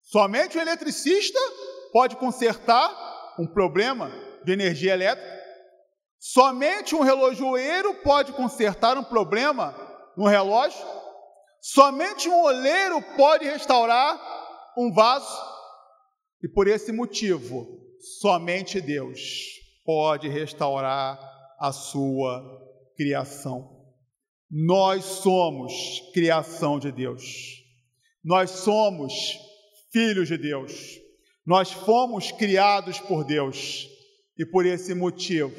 Somente 0.00 0.56
o 0.56 0.60
eletricista 0.60 1.38
pode 1.92 2.16
consertar 2.16 3.34
um 3.38 3.46
problema 3.46 4.10
de 4.42 4.52
energia 4.52 4.94
elétrica. 4.94 5.38
Somente 6.18 6.94
um 6.94 7.02
relojoeiro 7.02 7.92
pode 7.96 8.32
consertar 8.32 8.96
um 8.96 9.04
problema 9.04 9.76
no 10.16 10.26
relógio. 10.26 10.82
Somente 11.60 12.26
um 12.26 12.42
oleiro 12.42 13.02
pode 13.18 13.44
restaurar 13.44 14.18
um 14.78 14.90
vaso. 14.90 15.38
E 16.42 16.48
por 16.48 16.66
esse 16.66 16.90
motivo, 16.90 17.66
somente 18.18 18.80
Deus 18.80 19.20
pode 19.84 20.26
restaurar 20.26 21.39
a 21.60 21.72
sua 21.72 22.42
criação. 22.96 23.78
Nós 24.50 25.04
somos 25.04 26.00
criação 26.14 26.78
de 26.78 26.90
Deus. 26.90 27.22
Nós 28.24 28.50
somos 28.50 29.12
filhos 29.92 30.28
de 30.28 30.38
Deus. 30.38 30.98
Nós 31.46 31.70
fomos 31.70 32.32
criados 32.32 32.98
por 32.98 33.24
Deus. 33.24 33.86
E 34.38 34.46
por 34.46 34.64
esse 34.64 34.94
motivo, 34.94 35.54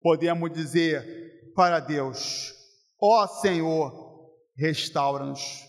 podemos 0.00 0.52
dizer 0.52 1.52
para 1.54 1.80
Deus: 1.80 2.54
Ó 3.00 3.24
oh 3.24 3.26
Senhor, 3.26 4.30
restaura-nos. 4.56 5.66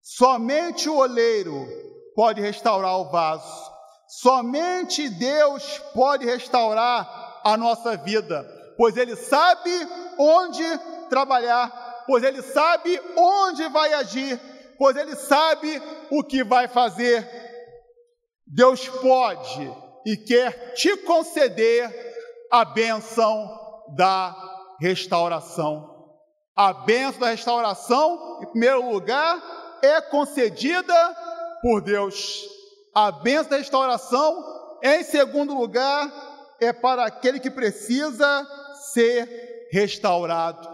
Somente 0.00 0.88
o 0.88 0.96
oleiro 0.96 1.66
pode 2.14 2.40
restaurar 2.40 2.98
o 2.98 3.10
vaso. 3.10 3.70
Somente 4.08 5.08
Deus 5.08 5.78
pode 5.94 6.24
restaurar 6.24 7.40
a 7.44 7.56
nossa 7.56 7.96
vida, 7.96 8.46
pois 8.82 8.96
Ele 8.96 9.14
sabe 9.14 9.70
onde 10.18 10.64
trabalhar, 11.08 12.02
pois 12.04 12.24
Ele 12.24 12.42
sabe 12.42 13.00
onde 13.16 13.68
vai 13.68 13.94
agir, 13.94 14.40
pois 14.76 14.96
Ele 14.96 15.14
sabe 15.14 15.80
o 16.10 16.20
que 16.24 16.42
vai 16.42 16.66
fazer. 16.66 17.24
Deus 18.44 18.88
pode 18.88 19.72
e 20.04 20.16
quer 20.16 20.74
te 20.74 20.96
conceder 20.96 21.94
a 22.50 22.64
bênção 22.64 23.56
da 23.94 24.34
restauração. 24.80 25.88
A 26.56 26.72
bênção 26.72 27.20
da 27.20 27.28
restauração, 27.28 28.40
em 28.42 28.46
primeiro 28.46 28.90
lugar, 28.90 29.40
é 29.80 30.00
concedida 30.00 31.16
por 31.62 31.82
Deus. 31.82 32.48
A 32.92 33.12
bênção 33.12 33.50
da 33.50 33.58
restauração, 33.58 34.80
em 34.82 35.04
segundo 35.04 35.54
lugar, 35.54 36.10
é 36.60 36.72
para 36.72 37.04
aquele 37.04 37.38
que 37.38 37.48
precisa 37.48 38.61
ser 38.92 39.68
restaurado. 39.70 40.68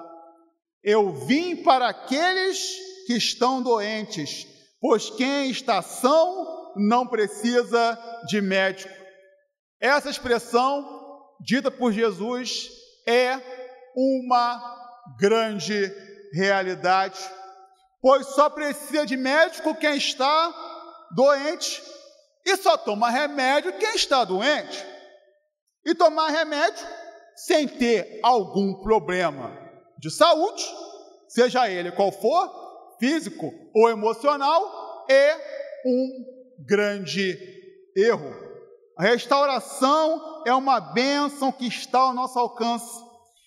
Eu 0.83 1.13
vim 1.13 1.57
para 1.57 1.89
aqueles 1.89 2.77
que 3.07 3.15
estão 3.15 3.63
doentes, 3.63 4.47
pois 4.81 5.11
quem 5.11 5.51
está 5.51 5.83
são 5.83 6.73
não 6.77 7.07
precisa 7.07 7.99
de 8.27 8.41
médico. 8.41 8.93
Essa 9.81 10.11
expressão 10.11 10.87
dita 11.41 11.71
por 11.71 11.93
Jesus 11.93 12.69
é 13.07 13.41
uma 13.95 14.61
grande 15.19 15.93
realidade, 16.33 17.19
pois 18.01 18.27
só 18.27 18.51
precisa 18.51 19.07
de 19.07 19.17
médico 19.17 19.75
quem 19.75 19.97
está 19.97 20.55
doente 21.15 21.83
e 22.45 22.57
só 22.57 22.77
toma 22.77 23.11
remédio 23.11 23.73
quem 23.79 23.95
está 23.95 24.25
doente. 24.25 24.85
E 25.85 25.95
tomar 25.95 26.29
remédio 26.29 26.87
sem 27.47 27.69
ter 27.69 28.21
algum 28.23 28.75
problema 28.75 29.57
de 29.99 30.11
saúde, 30.11 30.65
seja 31.29 31.71
ele 31.71 31.93
qual 31.93 32.11
for, 32.11 32.51
físico 32.99 33.53
ou 33.75 33.89
emocional, 33.89 35.07
é 35.09 35.37
um 35.85 36.25
grande 36.67 37.39
erro. 37.97 38.35
A 38.97 39.05
restauração 39.05 40.43
é 40.47 40.53
uma 40.53 40.81
bênção 40.81 41.53
que 41.53 41.67
está 41.67 42.01
ao 42.01 42.15
nosso 42.15 42.39
alcance. 42.39 43.05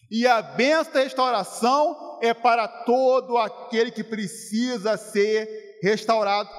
E 0.10 0.28
a 0.28 0.42
bênção 0.42 0.94
da 0.94 1.02
restauração 1.02 2.20
é 2.22 2.34
para 2.34 2.68
todo 2.68 3.38
aquele 3.38 3.92
que 3.92 4.04
precisa 4.04 4.98
ser 4.98 5.80
restaurado 5.82 6.50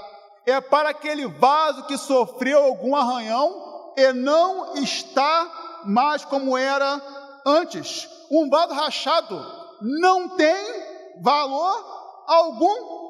é 0.47 0.61
para 0.61 0.91
aquele 0.91 1.27
vaso 1.27 1.85
que 1.85 1.97
sofreu 1.97 2.65
algum 2.65 2.97
arranhão 2.97 3.93
e 3.97 4.13
não 4.13 4.75
está 4.75 5.81
mais 5.85 6.25
como 6.25 6.57
era 6.57 7.01
antes. 7.47 8.09
Um 8.31 8.49
vaso 8.49 8.73
rachado 8.73 9.37
não 9.81 10.37
tem 10.37 11.23
valor 11.23 12.25
algum. 12.27 13.03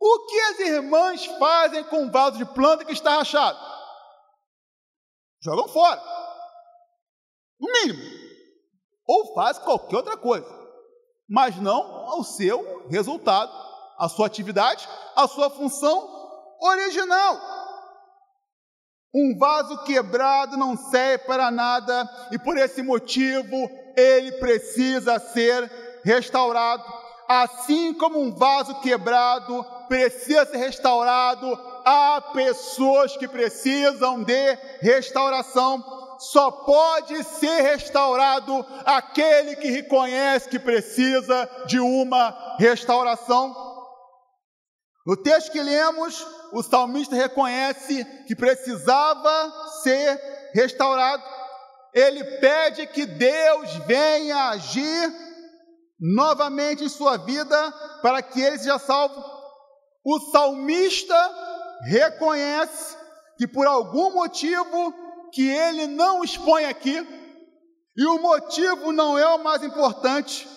O 0.00 0.26
que 0.26 0.40
as 0.40 0.58
irmãs 0.60 1.26
fazem 1.38 1.84
com 1.84 2.04
um 2.04 2.10
vaso 2.10 2.38
de 2.38 2.44
planta 2.44 2.84
que 2.84 2.92
está 2.92 3.16
rachado? 3.16 3.58
Jogam 5.42 5.68
fora. 5.68 6.02
No 7.58 7.70
mínimo. 7.72 8.02
Ou 9.06 9.34
faz 9.34 9.58
qualquer 9.58 9.96
outra 9.96 10.16
coisa. 10.16 10.46
Mas 11.28 11.56
não 11.56 12.08
ao 12.08 12.24
seu 12.24 12.88
resultado, 12.88 13.52
a 13.98 14.08
sua 14.08 14.26
atividade, 14.26 14.88
a 15.14 15.28
sua 15.28 15.50
função 15.50 16.08
original. 16.60 17.59
Um 19.12 19.36
vaso 19.36 19.82
quebrado 19.82 20.56
não 20.56 20.76
serve 20.76 21.24
para 21.24 21.50
nada 21.50 22.08
e 22.30 22.38
por 22.38 22.56
esse 22.56 22.80
motivo 22.80 23.68
ele 23.96 24.32
precisa 24.32 25.18
ser 25.18 25.68
restaurado. 26.04 26.84
Assim 27.28 27.92
como 27.94 28.20
um 28.20 28.32
vaso 28.32 28.80
quebrado 28.80 29.64
precisa 29.88 30.46
ser 30.46 30.58
restaurado, 30.58 31.58
há 31.84 32.20
pessoas 32.32 33.16
que 33.16 33.26
precisam 33.26 34.22
de 34.22 34.58
restauração. 34.80 35.82
Só 36.18 36.50
pode 36.50 37.24
ser 37.24 37.62
restaurado 37.62 38.64
aquele 38.84 39.56
que 39.56 39.70
reconhece 39.70 40.48
que 40.48 40.58
precisa 40.58 41.50
de 41.66 41.80
uma 41.80 42.56
restauração. 42.58 43.69
No 45.10 45.16
texto 45.16 45.50
que 45.50 45.60
lemos, 45.60 46.24
o 46.52 46.62
salmista 46.62 47.16
reconhece 47.16 48.04
que 48.28 48.36
precisava 48.36 49.52
ser 49.82 50.20
restaurado. 50.54 51.20
Ele 51.92 52.22
pede 52.38 52.86
que 52.86 53.04
Deus 53.06 53.74
venha 53.88 54.50
agir 54.50 55.12
novamente 55.98 56.84
em 56.84 56.88
sua 56.88 57.16
vida 57.16 57.72
para 58.02 58.22
que 58.22 58.40
ele 58.40 58.56
seja 58.56 58.78
salvo. 58.78 59.20
O 60.04 60.20
salmista 60.30 61.16
reconhece 61.88 62.96
que 63.36 63.48
por 63.48 63.66
algum 63.66 64.12
motivo 64.12 64.94
que 65.32 65.50
ele 65.50 65.88
não 65.88 66.22
expõe 66.22 66.66
aqui, 66.66 67.04
e 67.96 68.06
o 68.06 68.22
motivo 68.22 68.92
não 68.92 69.18
é 69.18 69.26
o 69.26 69.42
mais 69.42 69.64
importante. 69.64 70.48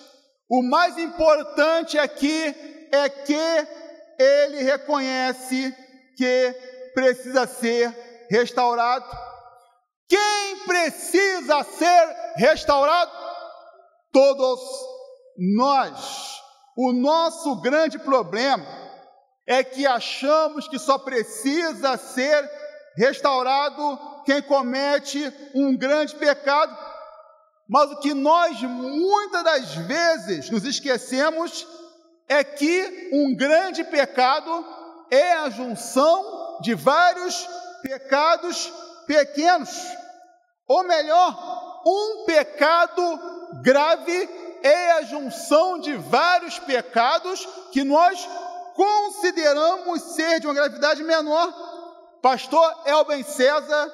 O 0.48 0.62
mais 0.62 0.96
importante 0.96 1.98
aqui 1.98 2.54
é 2.92 3.08
que 3.08 3.83
ele 4.18 4.62
reconhece 4.62 5.74
que 6.16 6.54
precisa 6.94 7.46
ser 7.46 7.94
restaurado. 8.30 9.06
Quem 10.08 10.58
precisa 10.66 11.62
ser 11.64 12.16
restaurado? 12.36 13.12
Todos 14.12 14.60
nós. 15.56 16.40
O 16.76 16.92
nosso 16.92 17.60
grande 17.60 17.98
problema 17.98 18.66
é 19.46 19.62
que 19.62 19.86
achamos 19.86 20.68
que 20.68 20.78
só 20.78 20.98
precisa 20.98 21.96
ser 21.96 22.50
restaurado 22.96 23.98
quem 24.24 24.40
comete 24.42 25.32
um 25.54 25.76
grande 25.76 26.14
pecado. 26.14 26.76
Mas 27.68 27.90
o 27.92 27.98
que 28.00 28.12
nós 28.14 28.60
muitas 28.62 29.44
das 29.44 29.74
vezes 29.74 30.50
nos 30.50 30.64
esquecemos 30.64 31.66
é 32.28 32.42
que 32.42 33.10
um 33.12 33.34
grande 33.34 33.84
pecado 33.84 34.64
é 35.10 35.32
a 35.34 35.50
junção 35.50 36.58
de 36.60 36.74
vários 36.74 37.48
pecados 37.82 38.72
pequenos. 39.06 39.70
Ou 40.66 40.82
melhor, 40.84 41.82
um 41.86 42.24
pecado 42.24 43.60
grave 43.62 44.28
é 44.62 44.92
a 44.92 45.02
junção 45.02 45.78
de 45.78 45.94
vários 45.94 46.58
pecados 46.58 47.46
que 47.70 47.84
nós 47.84 48.26
consideramos 48.74 50.00
ser 50.14 50.40
de 50.40 50.46
uma 50.46 50.54
gravidade 50.54 51.02
menor. 51.02 51.52
Pastor 52.22 52.82
Elben 52.86 53.22
César 53.22 53.92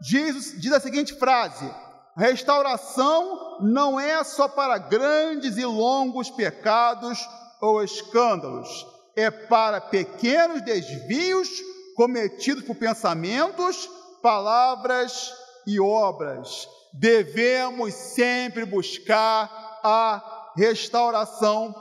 diz, 0.00 0.60
diz 0.60 0.72
a 0.72 0.78
seguinte 0.78 1.14
frase: 1.14 1.68
restauração 2.16 3.58
não 3.60 3.98
é 3.98 4.22
só 4.22 4.46
para 4.46 4.78
grandes 4.78 5.56
e 5.56 5.64
longos 5.64 6.30
pecados 6.30 7.28
ou 7.64 7.82
escândalos, 7.82 8.86
é 9.16 9.30
para 9.30 9.80
pequenos 9.80 10.60
desvios 10.62 11.48
cometidos 11.96 12.64
por 12.64 12.76
pensamentos, 12.76 13.88
palavras 14.22 15.32
e 15.66 15.80
obras. 15.80 16.68
Devemos 16.92 17.94
sempre 17.94 18.64
buscar 18.64 19.80
a 19.82 20.52
restauração, 20.56 21.74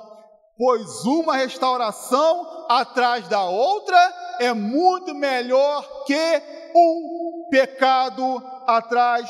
pois 0.58 1.04
uma 1.06 1.36
restauração 1.36 2.65
atrás 2.69 3.28
da 3.28 3.43
outra 3.43 3.98
é 4.39 4.54
muito 4.54 5.13
melhor 5.13 6.06
que 6.06 6.41
um 6.76 7.48
pecado 7.50 8.41
atrás 8.65 9.30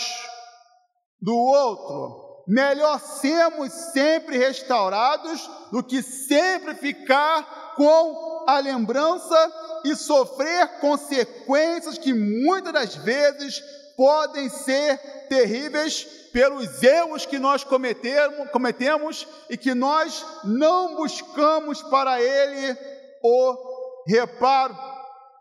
do 1.21 1.35
outro. 1.35 2.22
Melhor 2.45 2.99
sermos 2.99 3.71
sempre 3.71 4.37
restaurados 4.37 5.49
do 5.71 5.81
que 5.81 6.01
sempre 6.01 6.75
ficar 6.75 7.73
com 7.75 8.45
a 8.47 8.59
lembrança 8.59 9.53
e 9.85 9.95
sofrer 9.95 10.79
consequências 10.79 11.97
que 11.97 12.13
muitas 12.13 12.73
das 12.73 12.95
vezes 12.95 13.61
podem 13.95 14.49
ser 14.49 14.97
terríveis 15.29 16.03
pelos 16.33 16.81
erros 16.81 17.25
que 17.25 17.37
nós 17.37 17.63
cometemos, 17.63 18.49
cometemos 18.49 19.27
e 19.49 19.55
que 19.55 19.73
nós 19.73 20.25
não 20.43 20.95
buscamos 20.95 21.81
para 21.83 22.21
ele 22.21 22.77
o 23.21 24.03
reparo. 24.07 24.75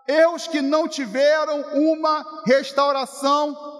Erros 0.06 0.46
que 0.46 0.60
não 0.60 0.86
tiveram 0.86 1.62
uma 1.74 2.42
restauração. 2.46 3.71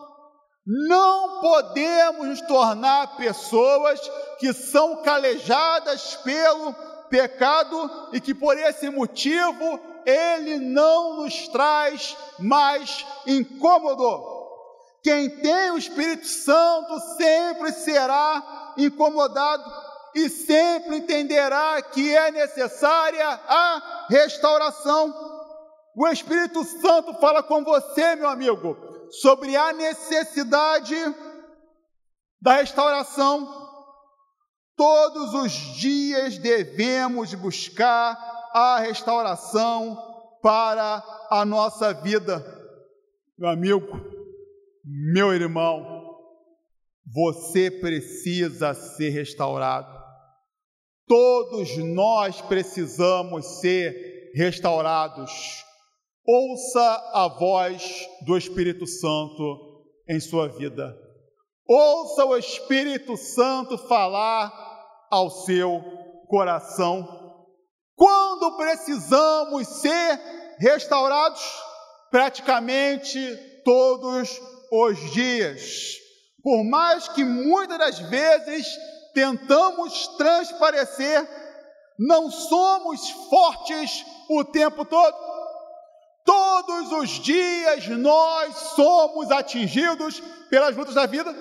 Não 0.64 1.40
podemos 1.40 2.26
nos 2.28 2.40
tornar 2.42 3.16
pessoas 3.16 4.00
que 4.38 4.52
são 4.52 5.02
calejadas 5.02 6.14
pelo 6.16 6.72
pecado 7.10 7.90
e 8.12 8.20
que 8.20 8.32
por 8.32 8.56
esse 8.56 8.88
motivo 8.88 9.80
ele 10.06 10.58
não 10.58 11.16
nos 11.16 11.48
traz 11.48 12.16
mais 12.38 13.04
incômodo. 13.26 14.32
Quem 15.02 15.28
tem 15.40 15.72
o 15.72 15.78
Espírito 15.78 16.26
Santo 16.26 16.98
sempre 17.16 17.72
será 17.72 18.74
incomodado 18.76 19.64
e 20.14 20.28
sempre 20.28 20.98
entenderá 20.98 21.82
que 21.82 22.14
é 22.14 22.30
necessária 22.30 23.28
a 23.28 24.06
restauração. 24.08 25.12
O 25.96 26.06
Espírito 26.06 26.62
Santo 26.62 27.14
fala 27.14 27.42
com 27.42 27.64
você, 27.64 28.14
meu 28.14 28.28
amigo, 28.28 28.91
sobre 29.12 29.54
a 29.54 29.72
necessidade 29.72 30.96
da 32.40 32.56
restauração. 32.56 33.60
Todos 34.74 35.34
os 35.34 35.52
dias 35.52 36.38
devemos 36.38 37.34
buscar 37.34 38.16
a 38.52 38.78
restauração 38.80 39.96
para 40.42 41.04
a 41.30 41.44
nossa 41.44 41.92
vida. 41.92 42.42
Meu 43.38 43.48
amigo, 43.48 44.00
meu 44.84 45.32
irmão, 45.32 46.16
você 47.06 47.70
precisa 47.70 48.74
ser 48.74 49.10
restaurado. 49.10 50.02
Todos 51.06 51.76
nós 51.76 52.40
precisamos 52.40 53.60
ser 53.60 54.32
restaurados. 54.34 55.64
Ouça 56.24 57.10
a 57.14 57.26
voz 57.26 58.08
do 58.24 58.36
Espírito 58.36 58.86
Santo 58.86 59.82
em 60.08 60.20
sua 60.20 60.46
vida. 60.46 60.96
Ouça 61.68 62.24
o 62.24 62.36
Espírito 62.36 63.16
Santo 63.16 63.76
falar 63.76 64.52
ao 65.10 65.28
seu 65.30 65.82
coração. 66.28 67.08
Quando 67.96 68.56
precisamos 68.56 69.66
ser 69.66 70.20
restaurados? 70.60 71.42
Praticamente 72.08 73.18
todos 73.64 74.40
os 74.70 75.10
dias. 75.10 75.96
Por 76.40 76.62
mais 76.62 77.08
que 77.08 77.24
muitas 77.24 77.78
das 77.78 77.98
vezes 77.98 78.66
tentamos 79.12 80.06
transparecer, 80.18 81.28
não 81.98 82.30
somos 82.30 83.10
fortes 83.28 84.04
o 84.30 84.44
tempo 84.44 84.84
todo. 84.84 85.31
Todos 86.64 86.92
os 86.92 87.10
dias 87.20 87.88
nós 87.88 88.54
somos 88.76 89.32
atingidos 89.32 90.20
pelas 90.48 90.76
lutas 90.76 90.94
da 90.94 91.06
vida. 91.06 91.34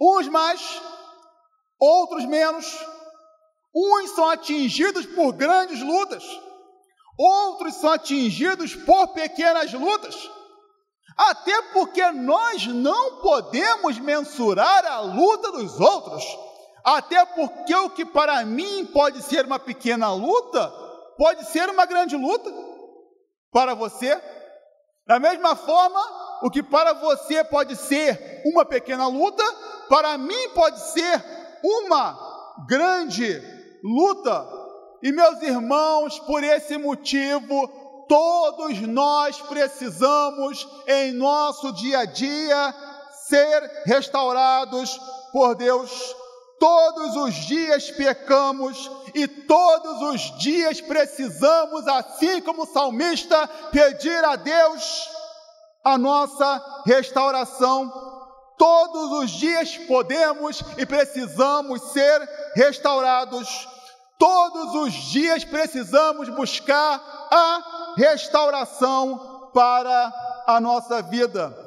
Uns 0.00 0.26
mais, 0.26 0.82
outros 1.78 2.24
menos. 2.24 2.66
Uns 3.72 4.10
são 4.10 4.28
atingidos 4.28 5.06
por 5.06 5.32
grandes 5.32 5.80
lutas, 5.82 6.24
outros 7.16 7.74
são 7.74 7.92
atingidos 7.92 8.74
por 8.74 9.08
pequenas 9.08 9.72
lutas. 9.72 10.30
Até 11.16 11.62
porque 11.72 12.10
nós 12.10 12.66
não 12.66 13.20
podemos 13.20 13.98
mensurar 14.00 14.84
a 14.84 15.00
luta 15.00 15.52
dos 15.52 15.78
outros. 15.78 16.24
Até 16.84 17.24
porque 17.24 17.74
o 17.74 17.90
que 17.90 18.04
para 18.04 18.44
mim 18.44 18.86
pode 18.86 19.22
ser 19.22 19.44
uma 19.44 19.58
pequena 19.58 20.12
luta, 20.12 20.68
pode 21.16 21.44
ser 21.46 21.68
uma 21.68 21.86
grande 21.86 22.16
luta 22.16 22.65
para 23.56 23.74
você. 23.74 24.20
Da 25.06 25.18
mesma 25.18 25.56
forma, 25.56 25.98
o 26.42 26.50
que 26.50 26.62
para 26.62 26.92
você 26.92 27.42
pode 27.42 27.74
ser 27.74 28.42
uma 28.44 28.66
pequena 28.66 29.06
luta, 29.08 29.42
para 29.88 30.18
mim 30.18 30.50
pode 30.54 30.78
ser 30.78 31.24
uma 31.64 32.64
grande 32.68 33.42
luta. 33.82 34.46
E 35.02 35.10
meus 35.10 35.40
irmãos, 35.40 36.18
por 36.18 36.44
esse 36.44 36.76
motivo, 36.76 37.66
todos 38.06 38.78
nós 38.82 39.40
precisamos, 39.40 40.68
em 40.86 41.12
nosso 41.12 41.72
dia 41.72 42.00
a 42.00 42.04
dia, 42.04 42.74
ser 43.26 43.84
restaurados 43.86 45.00
por 45.32 45.54
Deus. 45.54 46.14
Todos 46.58 47.16
os 47.16 47.34
dias 47.34 47.90
pecamos 47.90 48.90
e 49.14 49.28
todos 49.28 50.02
os 50.02 50.38
dias 50.38 50.80
precisamos, 50.80 51.86
assim 51.86 52.40
como 52.40 52.62
o 52.62 52.66
salmista, 52.66 53.46
pedir 53.70 54.24
a 54.24 54.36
Deus 54.36 55.08
a 55.84 55.98
nossa 55.98 56.82
restauração. 56.86 57.92
Todos 58.58 59.12
os 59.22 59.30
dias 59.30 59.76
podemos 59.76 60.62
e 60.78 60.86
precisamos 60.86 61.82
ser 61.92 62.26
restaurados. 62.54 63.68
Todos 64.18 64.74
os 64.74 64.92
dias 64.92 65.44
precisamos 65.44 66.30
buscar 66.30 67.02
a 67.30 67.94
restauração 67.98 69.50
para 69.52 70.12
a 70.46 70.58
nossa 70.58 71.02
vida. 71.02 71.65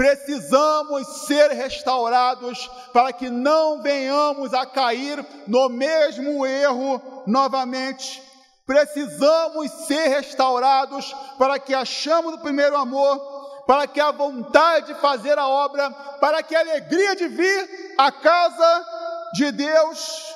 Precisamos 0.00 1.26
ser 1.26 1.50
restaurados 1.50 2.70
para 2.90 3.12
que 3.12 3.28
não 3.28 3.82
venhamos 3.82 4.54
a 4.54 4.64
cair 4.64 5.22
no 5.46 5.68
mesmo 5.68 6.46
erro 6.46 7.22
novamente. 7.26 8.22
Precisamos 8.64 9.70
ser 9.86 10.08
restaurados 10.08 11.14
para 11.36 11.58
que 11.58 11.74
a 11.74 11.84
chama 11.84 12.30
do 12.30 12.38
primeiro 12.38 12.78
amor, 12.78 13.18
para 13.66 13.86
que 13.86 14.00
a 14.00 14.10
vontade 14.10 14.86
de 14.86 15.00
fazer 15.02 15.38
a 15.38 15.46
obra, 15.46 15.90
para 16.18 16.42
que 16.42 16.56
a 16.56 16.60
alegria 16.60 17.14
de 17.14 17.28
vir 17.28 17.94
à 17.98 18.10
casa 18.10 18.86
de 19.34 19.52
Deus 19.52 20.34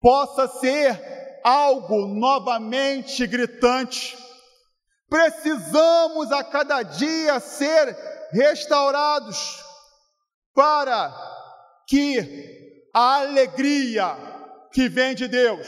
possa 0.00 0.46
ser 0.46 1.40
algo 1.42 2.06
novamente 2.06 3.26
gritante. 3.26 4.29
Precisamos 5.10 6.30
a 6.30 6.44
cada 6.44 6.82
dia 6.84 7.40
ser 7.40 7.96
restaurados 8.32 9.60
para 10.54 11.12
que 11.86 12.88
a 12.94 13.16
alegria 13.16 14.16
que 14.72 14.88
vem 14.88 15.16
de 15.16 15.26
Deus 15.26 15.66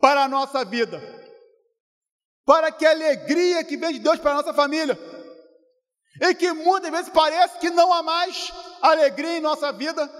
para 0.00 0.24
a 0.24 0.28
nossa 0.28 0.64
vida, 0.64 1.00
para 2.44 2.72
que 2.72 2.84
a 2.84 2.90
alegria 2.90 3.62
que 3.62 3.76
vem 3.76 3.92
de 3.92 4.00
Deus 4.00 4.18
para 4.18 4.32
a 4.32 4.34
nossa 4.34 4.52
família, 4.52 4.98
e 6.20 6.34
que 6.34 6.52
muitas 6.52 6.90
vezes 6.90 7.08
parece 7.10 7.58
que 7.58 7.70
não 7.70 7.92
há 7.92 8.02
mais 8.02 8.52
alegria 8.82 9.38
em 9.38 9.40
nossa 9.40 9.72
vida, 9.72 10.10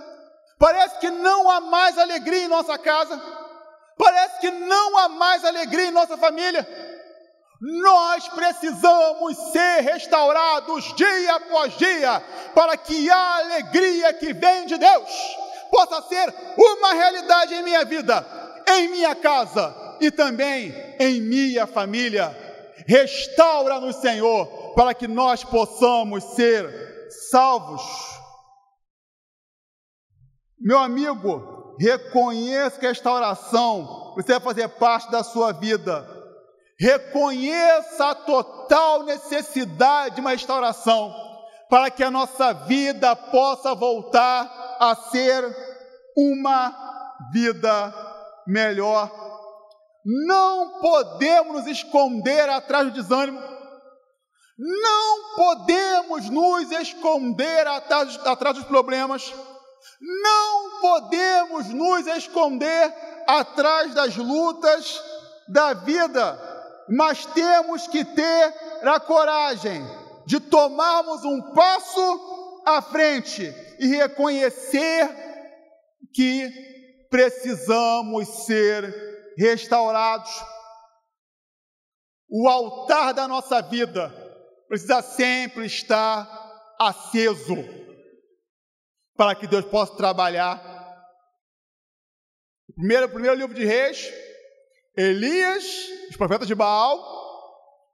parece 0.61 0.97
que 1.01 1.11
não 1.11 1.51
há 1.51 1.61
mais 1.61 1.99
alegria 1.99 2.45
em 2.45 2.49
nossa 2.49 2.79
casa, 2.79 3.21
Parece 3.99 4.39
que 4.39 4.51
não 4.51 4.97
há 4.97 5.09
mais 5.09 5.45
alegria 5.45 5.87
em 5.87 5.91
nossa 5.91 6.17
família. 6.17 6.67
Nós 7.61 8.29
precisamos 8.29 9.37
ser 9.51 9.81
restaurados 9.81 10.95
dia 10.95 11.35
após 11.35 11.77
dia, 11.77 12.21
para 12.55 12.77
que 12.77 13.11
a 13.11 13.37
alegria 13.39 14.13
que 14.15 14.33
vem 14.33 14.67
de 14.67 14.79
Deus 14.79 15.11
possa 15.69 16.01
ser 16.03 16.33
uma 16.57 16.95
realidade 16.95 17.55
em 17.55 17.63
minha 17.65 17.85
vida, 17.85 18.25
em 18.69 18.89
minha 18.89 19.15
casa 19.15 19.75
e 20.01 20.09
também 20.11 20.73
em 21.01 21.21
minha 21.21 21.67
família. 21.67 22.37
Restaura-nos, 22.87 23.97
Senhor, 23.97 24.47
para 24.75 24.95
que 24.95 25.09
nós 25.09 25.43
possamos 25.43 26.23
ser 26.37 27.09
salvos. 27.31 27.83
Meu 30.61 30.79
amigo, 30.79 31.75
reconheça 31.81 32.79
que 32.79 32.87
a 32.87 32.91
restauração 32.91 34.13
precisa 34.15 34.41
fazer 34.41 34.69
parte 34.69 35.11
da 35.11 35.25
sua 35.25 35.53
vida 35.53 36.18
reconheça 36.79 38.11
a 38.11 38.15
total 38.15 39.03
necessidade 39.03 40.15
de 40.15 40.21
uma 40.21 40.31
restauração, 40.31 41.13
para 41.69 41.91
que 41.91 42.05
a 42.05 42.11
nossa 42.11 42.53
vida 42.53 43.15
possa 43.17 43.75
voltar 43.75 44.77
a 44.79 44.95
ser 44.95 45.45
uma 46.17 46.73
vida 47.33 47.93
melhor. 48.47 49.11
Não 50.05 50.81
podemos 50.81 51.65
nos 51.65 51.67
esconder 51.67 52.49
atrás 52.49 52.87
do 52.87 52.93
desânimo, 52.93 53.43
não 54.57 55.37
podemos 55.37 56.31
nos 56.31 56.71
esconder 56.71 57.67
atrás, 57.67 58.19
atrás 58.25 58.57
dos 58.57 58.67
problemas, 58.67 59.35
não 60.01 60.81
podemos 60.81 61.69
nos 61.69 62.07
esconder 62.07 62.95
atrás 63.27 63.93
das 63.95 64.17
lutas 64.17 65.03
da 65.49 65.75
vida 65.75 66.48
mas 66.89 67.27
temos 67.27 67.87
que 67.87 68.05
ter 68.05 68.55
a 68.83 68.99
coragem 68.99 69.83
de 70.27 70.41
tomarmos 70.41 71.25
um 71.25 71.55
passo 71.55 72.63
à 72.67 72.83
frente 72.83 73.43
e 73.79 73.87
reconhecer 73.87 75.09
que 76.13 76.51
precisamos 77.11 78.29
ser 78.45 79.35
restaurados. 79.37 80.31
O 82.29 82.49
altar 82.49 83.15
da 83.15 83.27
nossa 83.27 83.63
vida 83.63 84.11
precisa 84.69 85.01
sempre 85.01 85.67
estar 85.67 86.29
aceso 86.79 87.57
para 89.17 89.35
que 89.35 89.47
Deus 89.47 89.65
possa 89.65 89.97
trabalhar. 89.97 90.63
Primeiro, 92.75 93.09
primeiro 93.09 93.37
livro 93.37 93.55
de 93.55 93.65
Reis, 93.65 94.13
Elias, 94.99 95.65
os 96.11 96.17
profetas 96.17 96.49
de 96.49 96.57
Baal, 96.57 96.99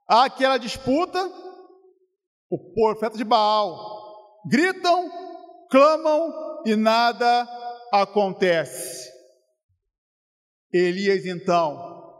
há 0.09 0.25
aquela 0.25 0.57
disputa, 0.57 1.23
o 2.49 2.73
profeta 2.73 3.15
de 3.15 3.23
Baal 3.23 4.41
gritam, 4.49 5.07
clamam 5.69 6.63
e 6.65 6.75
nada 6.75 7.47
acontece. 7.93 9.07
Elias 10.73 11.27
então 11.27 12.11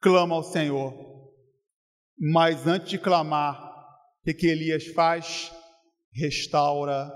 clama 0.00 0.36
ao 0.36 0.44
Senhor, 0.44 0.94
mas 2.16 2.68
antes 2.68 2.90
de 2.90 2.98
clamar, 3.00 3.60
o 3.60 4.24
que, 4.26 4.32
que 4.32 4.46
Elias 4.46 4.86
faz? 4.94 5.50
Restaura 6.14 7.10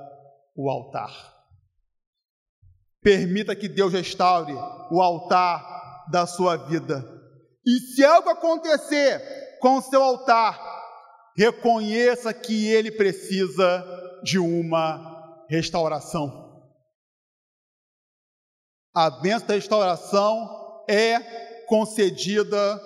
o 0.57 0.68
altar. 0.68 1.12
Permita 3.00 3.55
que 3.55 3.68
Deus 3.68 3.92
restaure 3.92 4.53
o 4.90 5.00
altar 5.00 5.73
da 6.11 6.27
sua 6.27 6.57
vida. 6.57 7.05
E 7.67 7.79
se 7.79 8.05
algo 8.05 8.29
acontecer 8.29 9.59
com 9.61 9.79
o 9.79 9.83
seu 9.83 10.03
altar, 10.03 10.61
reconheça 11.37 12.33
que 12.33 12.69
ele 12.69 12.90
precisa 12.90 13.85
de 14.23 14.38
uma 14.38 15.45
restauração. 15.49 16.45
A 18.95 19.11
bênção 19.11 19.49
da 19.49 19.55
restauração 19.55 20.85
é 20.88 21.19
concedida 21.67 22.81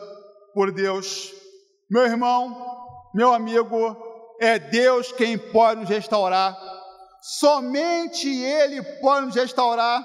por 0.55 0.73
Deus. 0.73 1.33
Meu 1.91 2.05
irmão, 2.05 3.11
meu 3.15 3.33
amigo, 3.33 3.97
é 4.41 4.59
Deus 4.59 5.13
quem 5.13 5.37
pode 5.37 5.81
nos 5.81 5.91
restaurar. 5.91 6.57
Somente 7.21 8.29
Ele 8.29 8.83
pode 9.01 9.27
nos 9.27 9.35
restaurar 9.35 10.05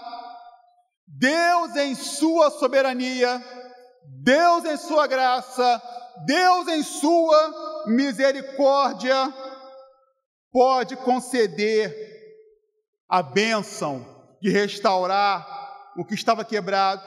Deus 1.08 1.76
em 1.76 1.96
sua 1.96 2.52
soberania, 2.52 3.44
Deus 4.24 4.66
em 4.66 4.78
sua 4.78 5.08
graça, 5.08 5.82
Deus 6.26 6.68
em 6.68 6.84
sua 6.84 7.84
misericórdia, 7.88 9.34
pode 10.52 10.96
conceder 10.98 11.94
a 13.10 13.22
bênção 13.22 14.06
de 14.42 14.50
restaurar 14.50 15.92
o 15.98 16.06
que 16.06 16.14
estava 16.14 16.44
quebrado. 16.44 17.02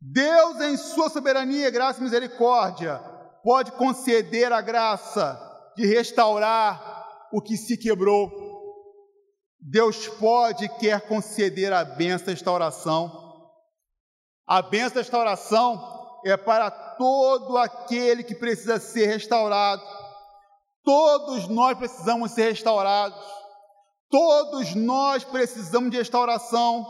Deus, 0.00 0.60
em 0.60 0.76
sua 0.76 1.10
soberania, 1.10 1.70
graça 1.70 2.00
e 2.00 2.04
misericórdia, 2.04 2.98
pode 3.42 3.72
conceder 3.72 4.52
a 4.52 4.60
graça 4.60 5.38
de 5.76 5.86
restaurar 5.86 7.28
o 7.32 7.40
que 7.40 7.56
se 7.56 7.76
quebrou. 7.76 8.47
Deus 9.70 10.08
pode 10.08 10.64
e 10.64 10.68
quer 10.68 11.02
conceder 11.02 11.74
a 11.74 11.84
benção 11.84 12.26
da 12.26 12.32
restauração. 12.32 13.28
A 14.46 14.62
benção 14.62 14.94
da 14.94 15.00
restauração 15.00 16.18
é 16.24 16.38
para 16.38 16.70
todo 16.70 17.58
aquele 17.58 18.24
que 18.24 18.34
precisa 18.34 18.80
ser 18.80 19.06
restaurado. 19.06 19.82
Todos 20.82 21.48
nós 21.48 21.76
precisamos 21.76 22.30
ser 22.30 22.48
restaurados. 22.48 23.22
Todos 24.10 24.74
nós 24.74 25.22
precisamos 25.22 25.90
de 25.90 25.98
restauração. 25.98 26.86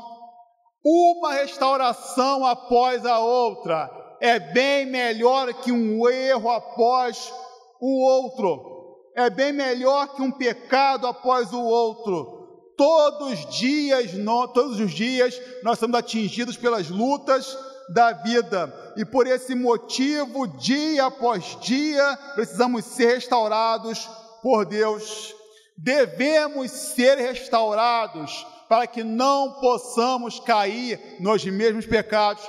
Uma 0.84 1.32
restauração 1.32 2.46
após 2.46 3.04
a 3.04 3.18
outra 3.18 3.90
é 4.20 4.38
bem 4.38 4.86
melhor 4.86 5.52
que 5.52 5.72
um 5.72 6.08
erro 6.08 6.48
após 6.48 7.32
o 7.80 8.04
outro. 8.04 9.00
É 9.16 9.28
bem 9.28 9.52
melhor 9.52 10.14
que 10.14 10.22
um 10.22 10.30
pecado 10.30 11.08
após 11.08 11.52
o 11.52 11.60
outro 11.60 12.37
Todos 12.78 13.32
os 13.32 13.58
dias, 13.58 14.12
todos 14.54 14.78
os 14.78 14.92
dias, 14.92 15.38
nós 15.64 15.80
somos 15.80 15.98
atingidos 15.98 16.56
pelas 16.56 16.88
lutas 16.88 17.58
da 17.88 18.12
vida. 18.12 18.72
E 18.96 19.04
por 19.04 19.26
esse 19.26 19.52
motivo, 19.52 20.46
dia 20.46 21.06
após 21.06 21.58
dia, 21.60 22.16
precisamos 22.36 22.84
ser 22.84 23.14
restaurados 23.14 24.08
por 24.40 24.64
Deus. 24.64 25.34
Devemos 25.76 26.70
ser 26.70 27.18
restaurados 27.18 28.46
para 28.68 28.86
que 28.86 29.02
não 29.02 29.54
possamos 29.54 30.38
cair 30.38 31.16
nos 31.18 31.44
mesmos 31.44 31.84
pecados. 31.84 32.48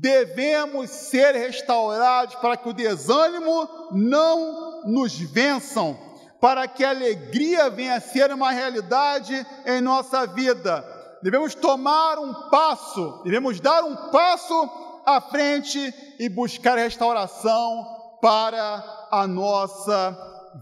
Devemos 0.00 0.88
ser 0.88 1.34
restaurados 1.34 2.36
para 2.36 2.56
que 2.56 2.70
o 2.70 2.72
desânimo 2.72 3.68
não 3.92 4.82
nos 4.86 5.14
vençam 5.14 6.11
para 6.42 6.66
que 6.66 6.82
a 6.82 6.90
alegria 6.90 7.70
venha 7.70 7.94
a 7.94 8.00
ser 8.00 8.32
uma 8.32 8.50
realidade 8.50 9.46
em 9.64 9.80
nossa 9.80 10.26
vida. 10.26 10.84
Devemos 11.22 11.54
tomar 11.54 12.18
um 12.18 12.50
passo, 12.50 13.22
devemos 13.22 13.60
dar 13.60 13.84
um 13.84 13.94
passo 14.10 14.68
à 15.06 15.20
frente 15.20 15.78
e 16.18 16.28
buscar 16.28 16.76
restauração 16.76 17.86
para 18.20 19.08
a 19.12 19.24
nossa 19.24 20.18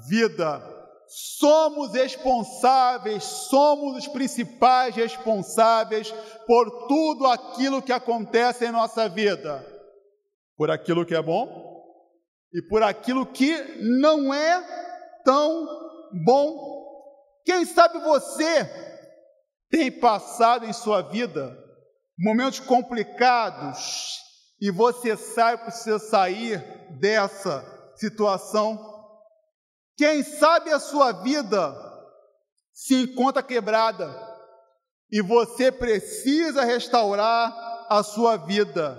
vida. 0.06 0.62
Somos 1.08 1.94
responsáveis, 1.94 3.24
somos 3.24 3.96
os 3.96 4.06
principais 4.06 4.94
responsáveis 4.94 6.12
por 6.46 6.88
tudo 6.88 7.26
aquilo 7.26 7.80
que 7.80 7.90
acontece 7.90 8.66
em 8.66 8.70
nossa 8.70 9.08
vida. 9.08 9.66
Por 10.58 10.70
aquilo 10.70 11.06
que 11.06 11.14
é 11.14 11.22
bom 11.22 11.48
e 12.52 12.60
por 12.68 12.82
aquilo 12.82 13.24
que 13.24 13.56
não 13.80 14.34
é 14.34 14.89
tão 15.24 15.66
bom. 16.24 16.80
Quem 17.44 17.64
sabe 17.64 17.98
você 17.98 18.68
tem 19.70 19.90
passado 19.90 20.66
em 20.66 20.72
sua 20.72 21.02
vida 21.02 21.56
momentos 22.18 22.60
complicados 22.60 24.20
e 24.60 24.70
você 24.70 25.16
sabe 25.16 25.64
precisa 25.64 25.98
sair 25.98 26.58
dessa 26.98 27.64
situação. 27.96 28.78
Quem 29.96 30.22
sabe 30.22 30.70
a 30.70 30.78
sua 30.78 31.12
vida 31.12 31.74
se 32.72 33.02
encontra 33.02 33.42
quebrada 33.42 34.10
e 35.10 35.22
você 35.22 35.72
precisa 35.72 36.64
restaurar 36.64 37.86
a 37.88 38.02
sua 38.02 38.36
vida. 38.36 38.98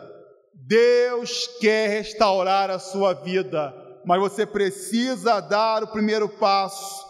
Deus 0.53 1.47
quer 1.59 1.89
restaurar 1.89 2.69
a 2.69 2.79
sua 2.79 3.13
vida 3.13 3.80
mas 4.05 4.19
você 4.19 4.45
precisa 4.45 5.39
dar 5.39 5.83
o 5.83 5.87
primeiro 5.87 6.27
passo. 6.27 7.05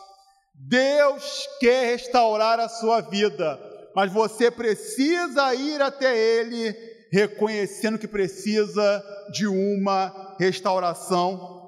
Deus 0.53 1.47
quer 1.59 1.85
restaurar 1.85 2.59
a 2.59 2.69
sua 2.69 3.01
vida, 3.01 3.59
mas 3.95 4.11
você 4.11 4.51
precisa 4.51 5.53
ir 5.55 5.81
até 5.81 6.15
Ele 6.15 6.75
reconhecendo 7.11 7.97
que 7.97 8.07
precisa 8.07 9.03
de 9.31 9.47
uma 9.47 10.35
restauração. 10.39 11.59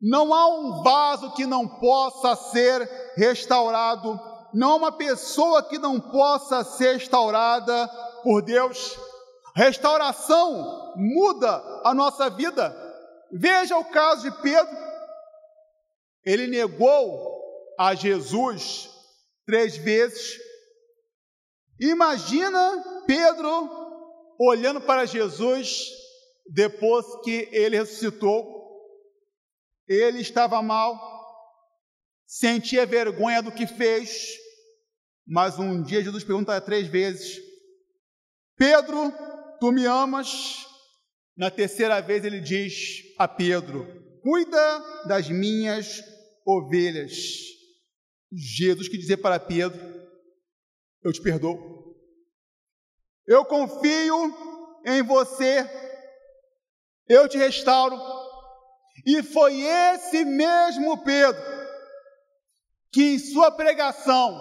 Não 0.00 0.34
há 0.34 0.46
um 0.46 0.82
vaso 0.82 1.32
que 1.32 1.46
não 1.46 1.66
possa 1.66 2.36
ser 2.36 2.88
restaurado, 3.16 4.20
não 4.52 4.72
há 4.72 4.74
uma 4.76 4.92
pessoa 4.92 5.62
que 5.62 5.78
não 5.78 5.98
possa 5.98 6.62
ser 6.62 6.94
restaurada 6.94 7.88
por 8.22 8.42
Deus. 8.42 8.98
Restauração 9.56 10.92
muda 10.96 11.62
a 11.84 11.94
nossa 11.94 12.28
vida. 12.28 12.83
Veja 13.36 13.76
o 13.76 13.84
caso 13.86 14.30
de 14.30 14.42
Pedro. 14.42 14.76
Ele 16.24 16.46
negou 16.46 17.42
a 17.76 17.92
Jesus 17.92 18.88
três 19.44 19.76
vezes. 19.76 20.38
Imagina 21.80 23.02
Pedro 23.06 23.68
olhando 24.38 24.80
para 24.80 25.04
Jesus 25.04 25.80
depois 26.46 27.04
que 27.24 27.48
ele 27.50 27.76
ressuscitou. 27.76 28.54
Ele 29.88 30.20
estava 30.20 30.62
mal, 30.62 30.96
sentia 32.26 32.86
vergonha 32.86 33.42
do 33.42 33.52
que 33.52 33.66
fez, 33.66 34.38
mas 35.26 35.58
um 35.58 35.82
dia 35.82 36.02
Jesus 36.02 36.22
pergunta 36.22 36.58
três 36.60 36.86
vezes: 36.86 37.38
Pedro, 38.56 39.12
tu 39.60 39.72
me 39.72 39.84
amas? 39.84 40.73
Na 41.36 41.50
terceira 41.50 42.00
vez 42.00 42.24
ele 42.24 42.40
diz 42.40 43.02
a 43.18 43.26
Pedro: 43.26 43.86
Cuida 44.22 45.04
das 45.06 45.28
minhas 45.28 46.02
ovelhas. 46.46 47.12
Jesus 48.32 48.88
que 48.88 48.96
dizer 48.96 49.18
para 49.18 49.40
Pedro: 49.40 49.80
Eu 51.02 51.12
te 51.12 51.20
perdoo. 51.20 51.96
Eu 53.26 53.44
confio 53.44 54.34
em 54.84 55.02
você. 55.02 55.68
Eu 57.08 57.28
te 57.28 57.36
restauro. 57.36 57.98
E 59.04 59.22
foi 59.22 59.60
esse 59.60 60.24
mesmo 60.24 61.02
Pedro 61.04 61.42
que, 62.92 63.14
em 63.14 63.18
sua 63.18 63.50
pregação, 63.50 64.40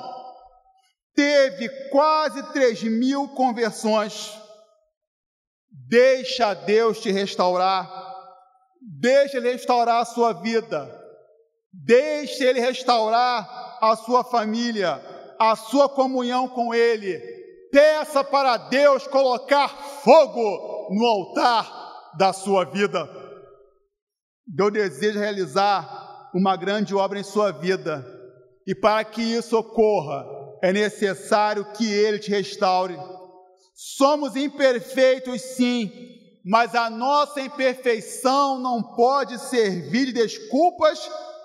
teve 1.15 1.67
quase 1.89 2.53
3 2.53 2.83
mil 2.83 3.27
conversões. 3.29 4.31
Deixa 5.73 6.53
Deus 6.53 6.99
te 7.01 7.11
restaurar, 7.11 7.89
deixa 8.79 9.37
Ele 9.37 9.51
restaurar 9.51 10.01
a 10.01 10.05
sua 10.05 10.33
vida, 10.33 10.87
deixa 11.73 12.43
Ele 12.43 12.59
restaurar 12.59 13.79
a 13.81 13.95
sua 13.95 14.23
família, 14.23 15.01
a 15.39 15.55
sua 15.55 15.89
comunhão 15.89 16.47
com 16.47 16.75
Ele. 16.75 17.19
Peça 17.71 18.23
para 18.23 18.55
Deus 18.57 19.07
colocar 19.07 19.67
fogo 19.67 20.89
no 20.91 21.05
altar 21.05 21.67
da 22.17 22.31
sua 22.31 22.65
vida. 22.65 23.09
Deus 24.45 24.71
deseja 24.71 25.19
realizar 25.19 26.29
uma 26.35 26.55
grande 26.55 26.93
obra 26.93 27.19
em 27.19 27.23
sua 27.23 27.51
vida. 27.51 28.05
E 28.67 28.75
para 28.75 29.03
que 29.03 29.21
isso 29.21 29.57
ocorra, 29.57 30.23
é 30.61 30.71
necessário 30.71 31.65
que 31.73 31.91
Ele 31.91 32.19
te 32.19 32.29
restaure. 32.29 32.97
Somos 33.73 34.35
imperfeitos, 34.35 35.41
sim, 35.41 35.91
mas 36.45 36.75
a 36.75 36.89
nossa 36.89 37.41
imperfeição 37.41 38.59
não 38.59 38.83
pode 38.83 39.39
servir 39.39 40.07
de 40.07 40.13
desculpas 40.13 40.99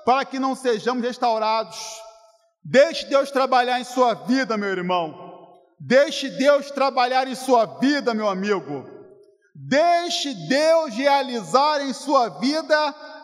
para 0.04 0.24
que 0.24 0.38
não 0.38 0.54
sejamos 0.54 1.02
restaurados. 1.02 1.78
Deixe 2.62 3.06
Deus 3.06 3.30
trabalhar 3.30 3.80
em 3.80 3.84
sua 3.84 4.12
vida, 4.12 4.56
meu 4.58 4.68
irmão. 4.68 5.26
Deixe 5.80 6.28
Deus 6.28 6.70
trabalhar 6.70 7.26
em 7.28 7.34
sua 7.34 7.64
vida, 7.64 8.12
meu 8.12 8.28
amigo. 8.28 8.84
Deixe 9.54 10.34
Deus 10.48 10.94
realizar 10.94 11.80
em 11.80 11.94
sua 11.94 12.28
vida 12.28 12.76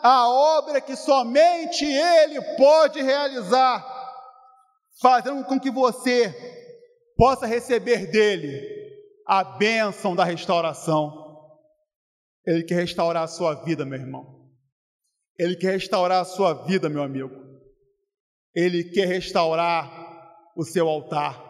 a 0.02 0.28
obra 0.28 0.80
que 0.80 0.96
somente 0.96 1.84
Ele 1.84 2.40
pode 2.56 3.02
realizar, 3.02 3.84
fazendo 5.00 5.44
com 5.44 5.60
que 5.60 5.70
você 5.70 6.34
possa 7.16 7.46
receber 7.46 8.10
dele 8.10 8.73
a 9.26 9.42
bênção 9.42 10.14
da 10.14 10.24
restauração. 10.24 11.22
Ele 12.46 12.62
quer 12.62 12.76
restaurar 12.76 13.22
a 13.22 13.28
sua 13.28 13.64
vida, 13.64 13.84
meu 13.84 13.98
irmão. 13.98 14.50
Ele 15.38 15.56
quer 15.56 15.72
restaurar 15.72 16.20
a 16.20 16.24
sua 16.24 16.64
vida, 16.66 16.88
meu 16.88 17.02
amigo. 17.02 17.34
Ele 18.54 18.84
quer 18.84 19.06
restaurar 19.06 20.52
o 20.56 20.64
seu 20.64 20.88
altar. 20.88 21.42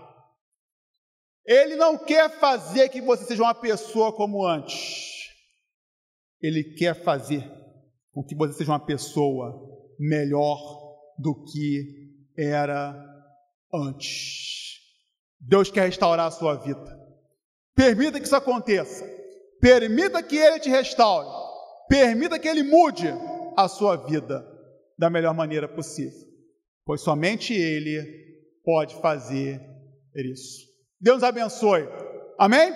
Ele 1.46 1.76
não 1.76 1.98
quer 1.98 2.38
fazer 2.38 2.88
que 2.88 3.02
você 3.02 3.24
seja 3.24 3.42
uma 3.42 3.54
pessoa 3.54 4.12
como 4.12 4.46
antes. 4.46 5.28
Ele 6.40 6.74
quer 6.74 7.02
fazer 7.04 7.42
com 8.12 8.24
que 8.24 8.34
você 8.34 8.54
seja 8.54 8.72
uma 8.72 8.84
pessoa 8.84 9.52
melhor 9.98 10.58
do 11.18 11.44
que 11.44 12.14
era 12.36 12.94
antes. 13.72 14.78
Deus 15.38 15.70
quer 15.70 15.86
restaurar 15.86 16.26
a 16.26 16.30
sua 16.30 16.54
vida. 16.54 17.03
Permita 17.74 18.18
que 18.18 18.26
isso 18.26 18.36
aconteça. 18.36 19.04
Permita 19.60 20.22
que 20.22 20.36
Ele 20.36 20.60
te 20.60 20.68
restaure. 20.68 21.28
Permita 21.88 22.38
que 22.38 22.48
Ele 22.48 22.62
mude 22.62 23.08
a 23.56 23.68
sua 23.68 23.96
vida 23.96 24.46
da 24.98 25.10
melhor 25.10 25.34
maneira 25.34 25.68
possível. 25.68 26.28
Pois 26.84 27.00
somente 27.00 27.54
Ele 27.54 28.02
pode 28.64 28.94
fazer 29.00 29.60
isso. 30.14 30.66
Deus 31.00 31.22
abençoe. 31.22 31.88
Amém? 32.38 32.72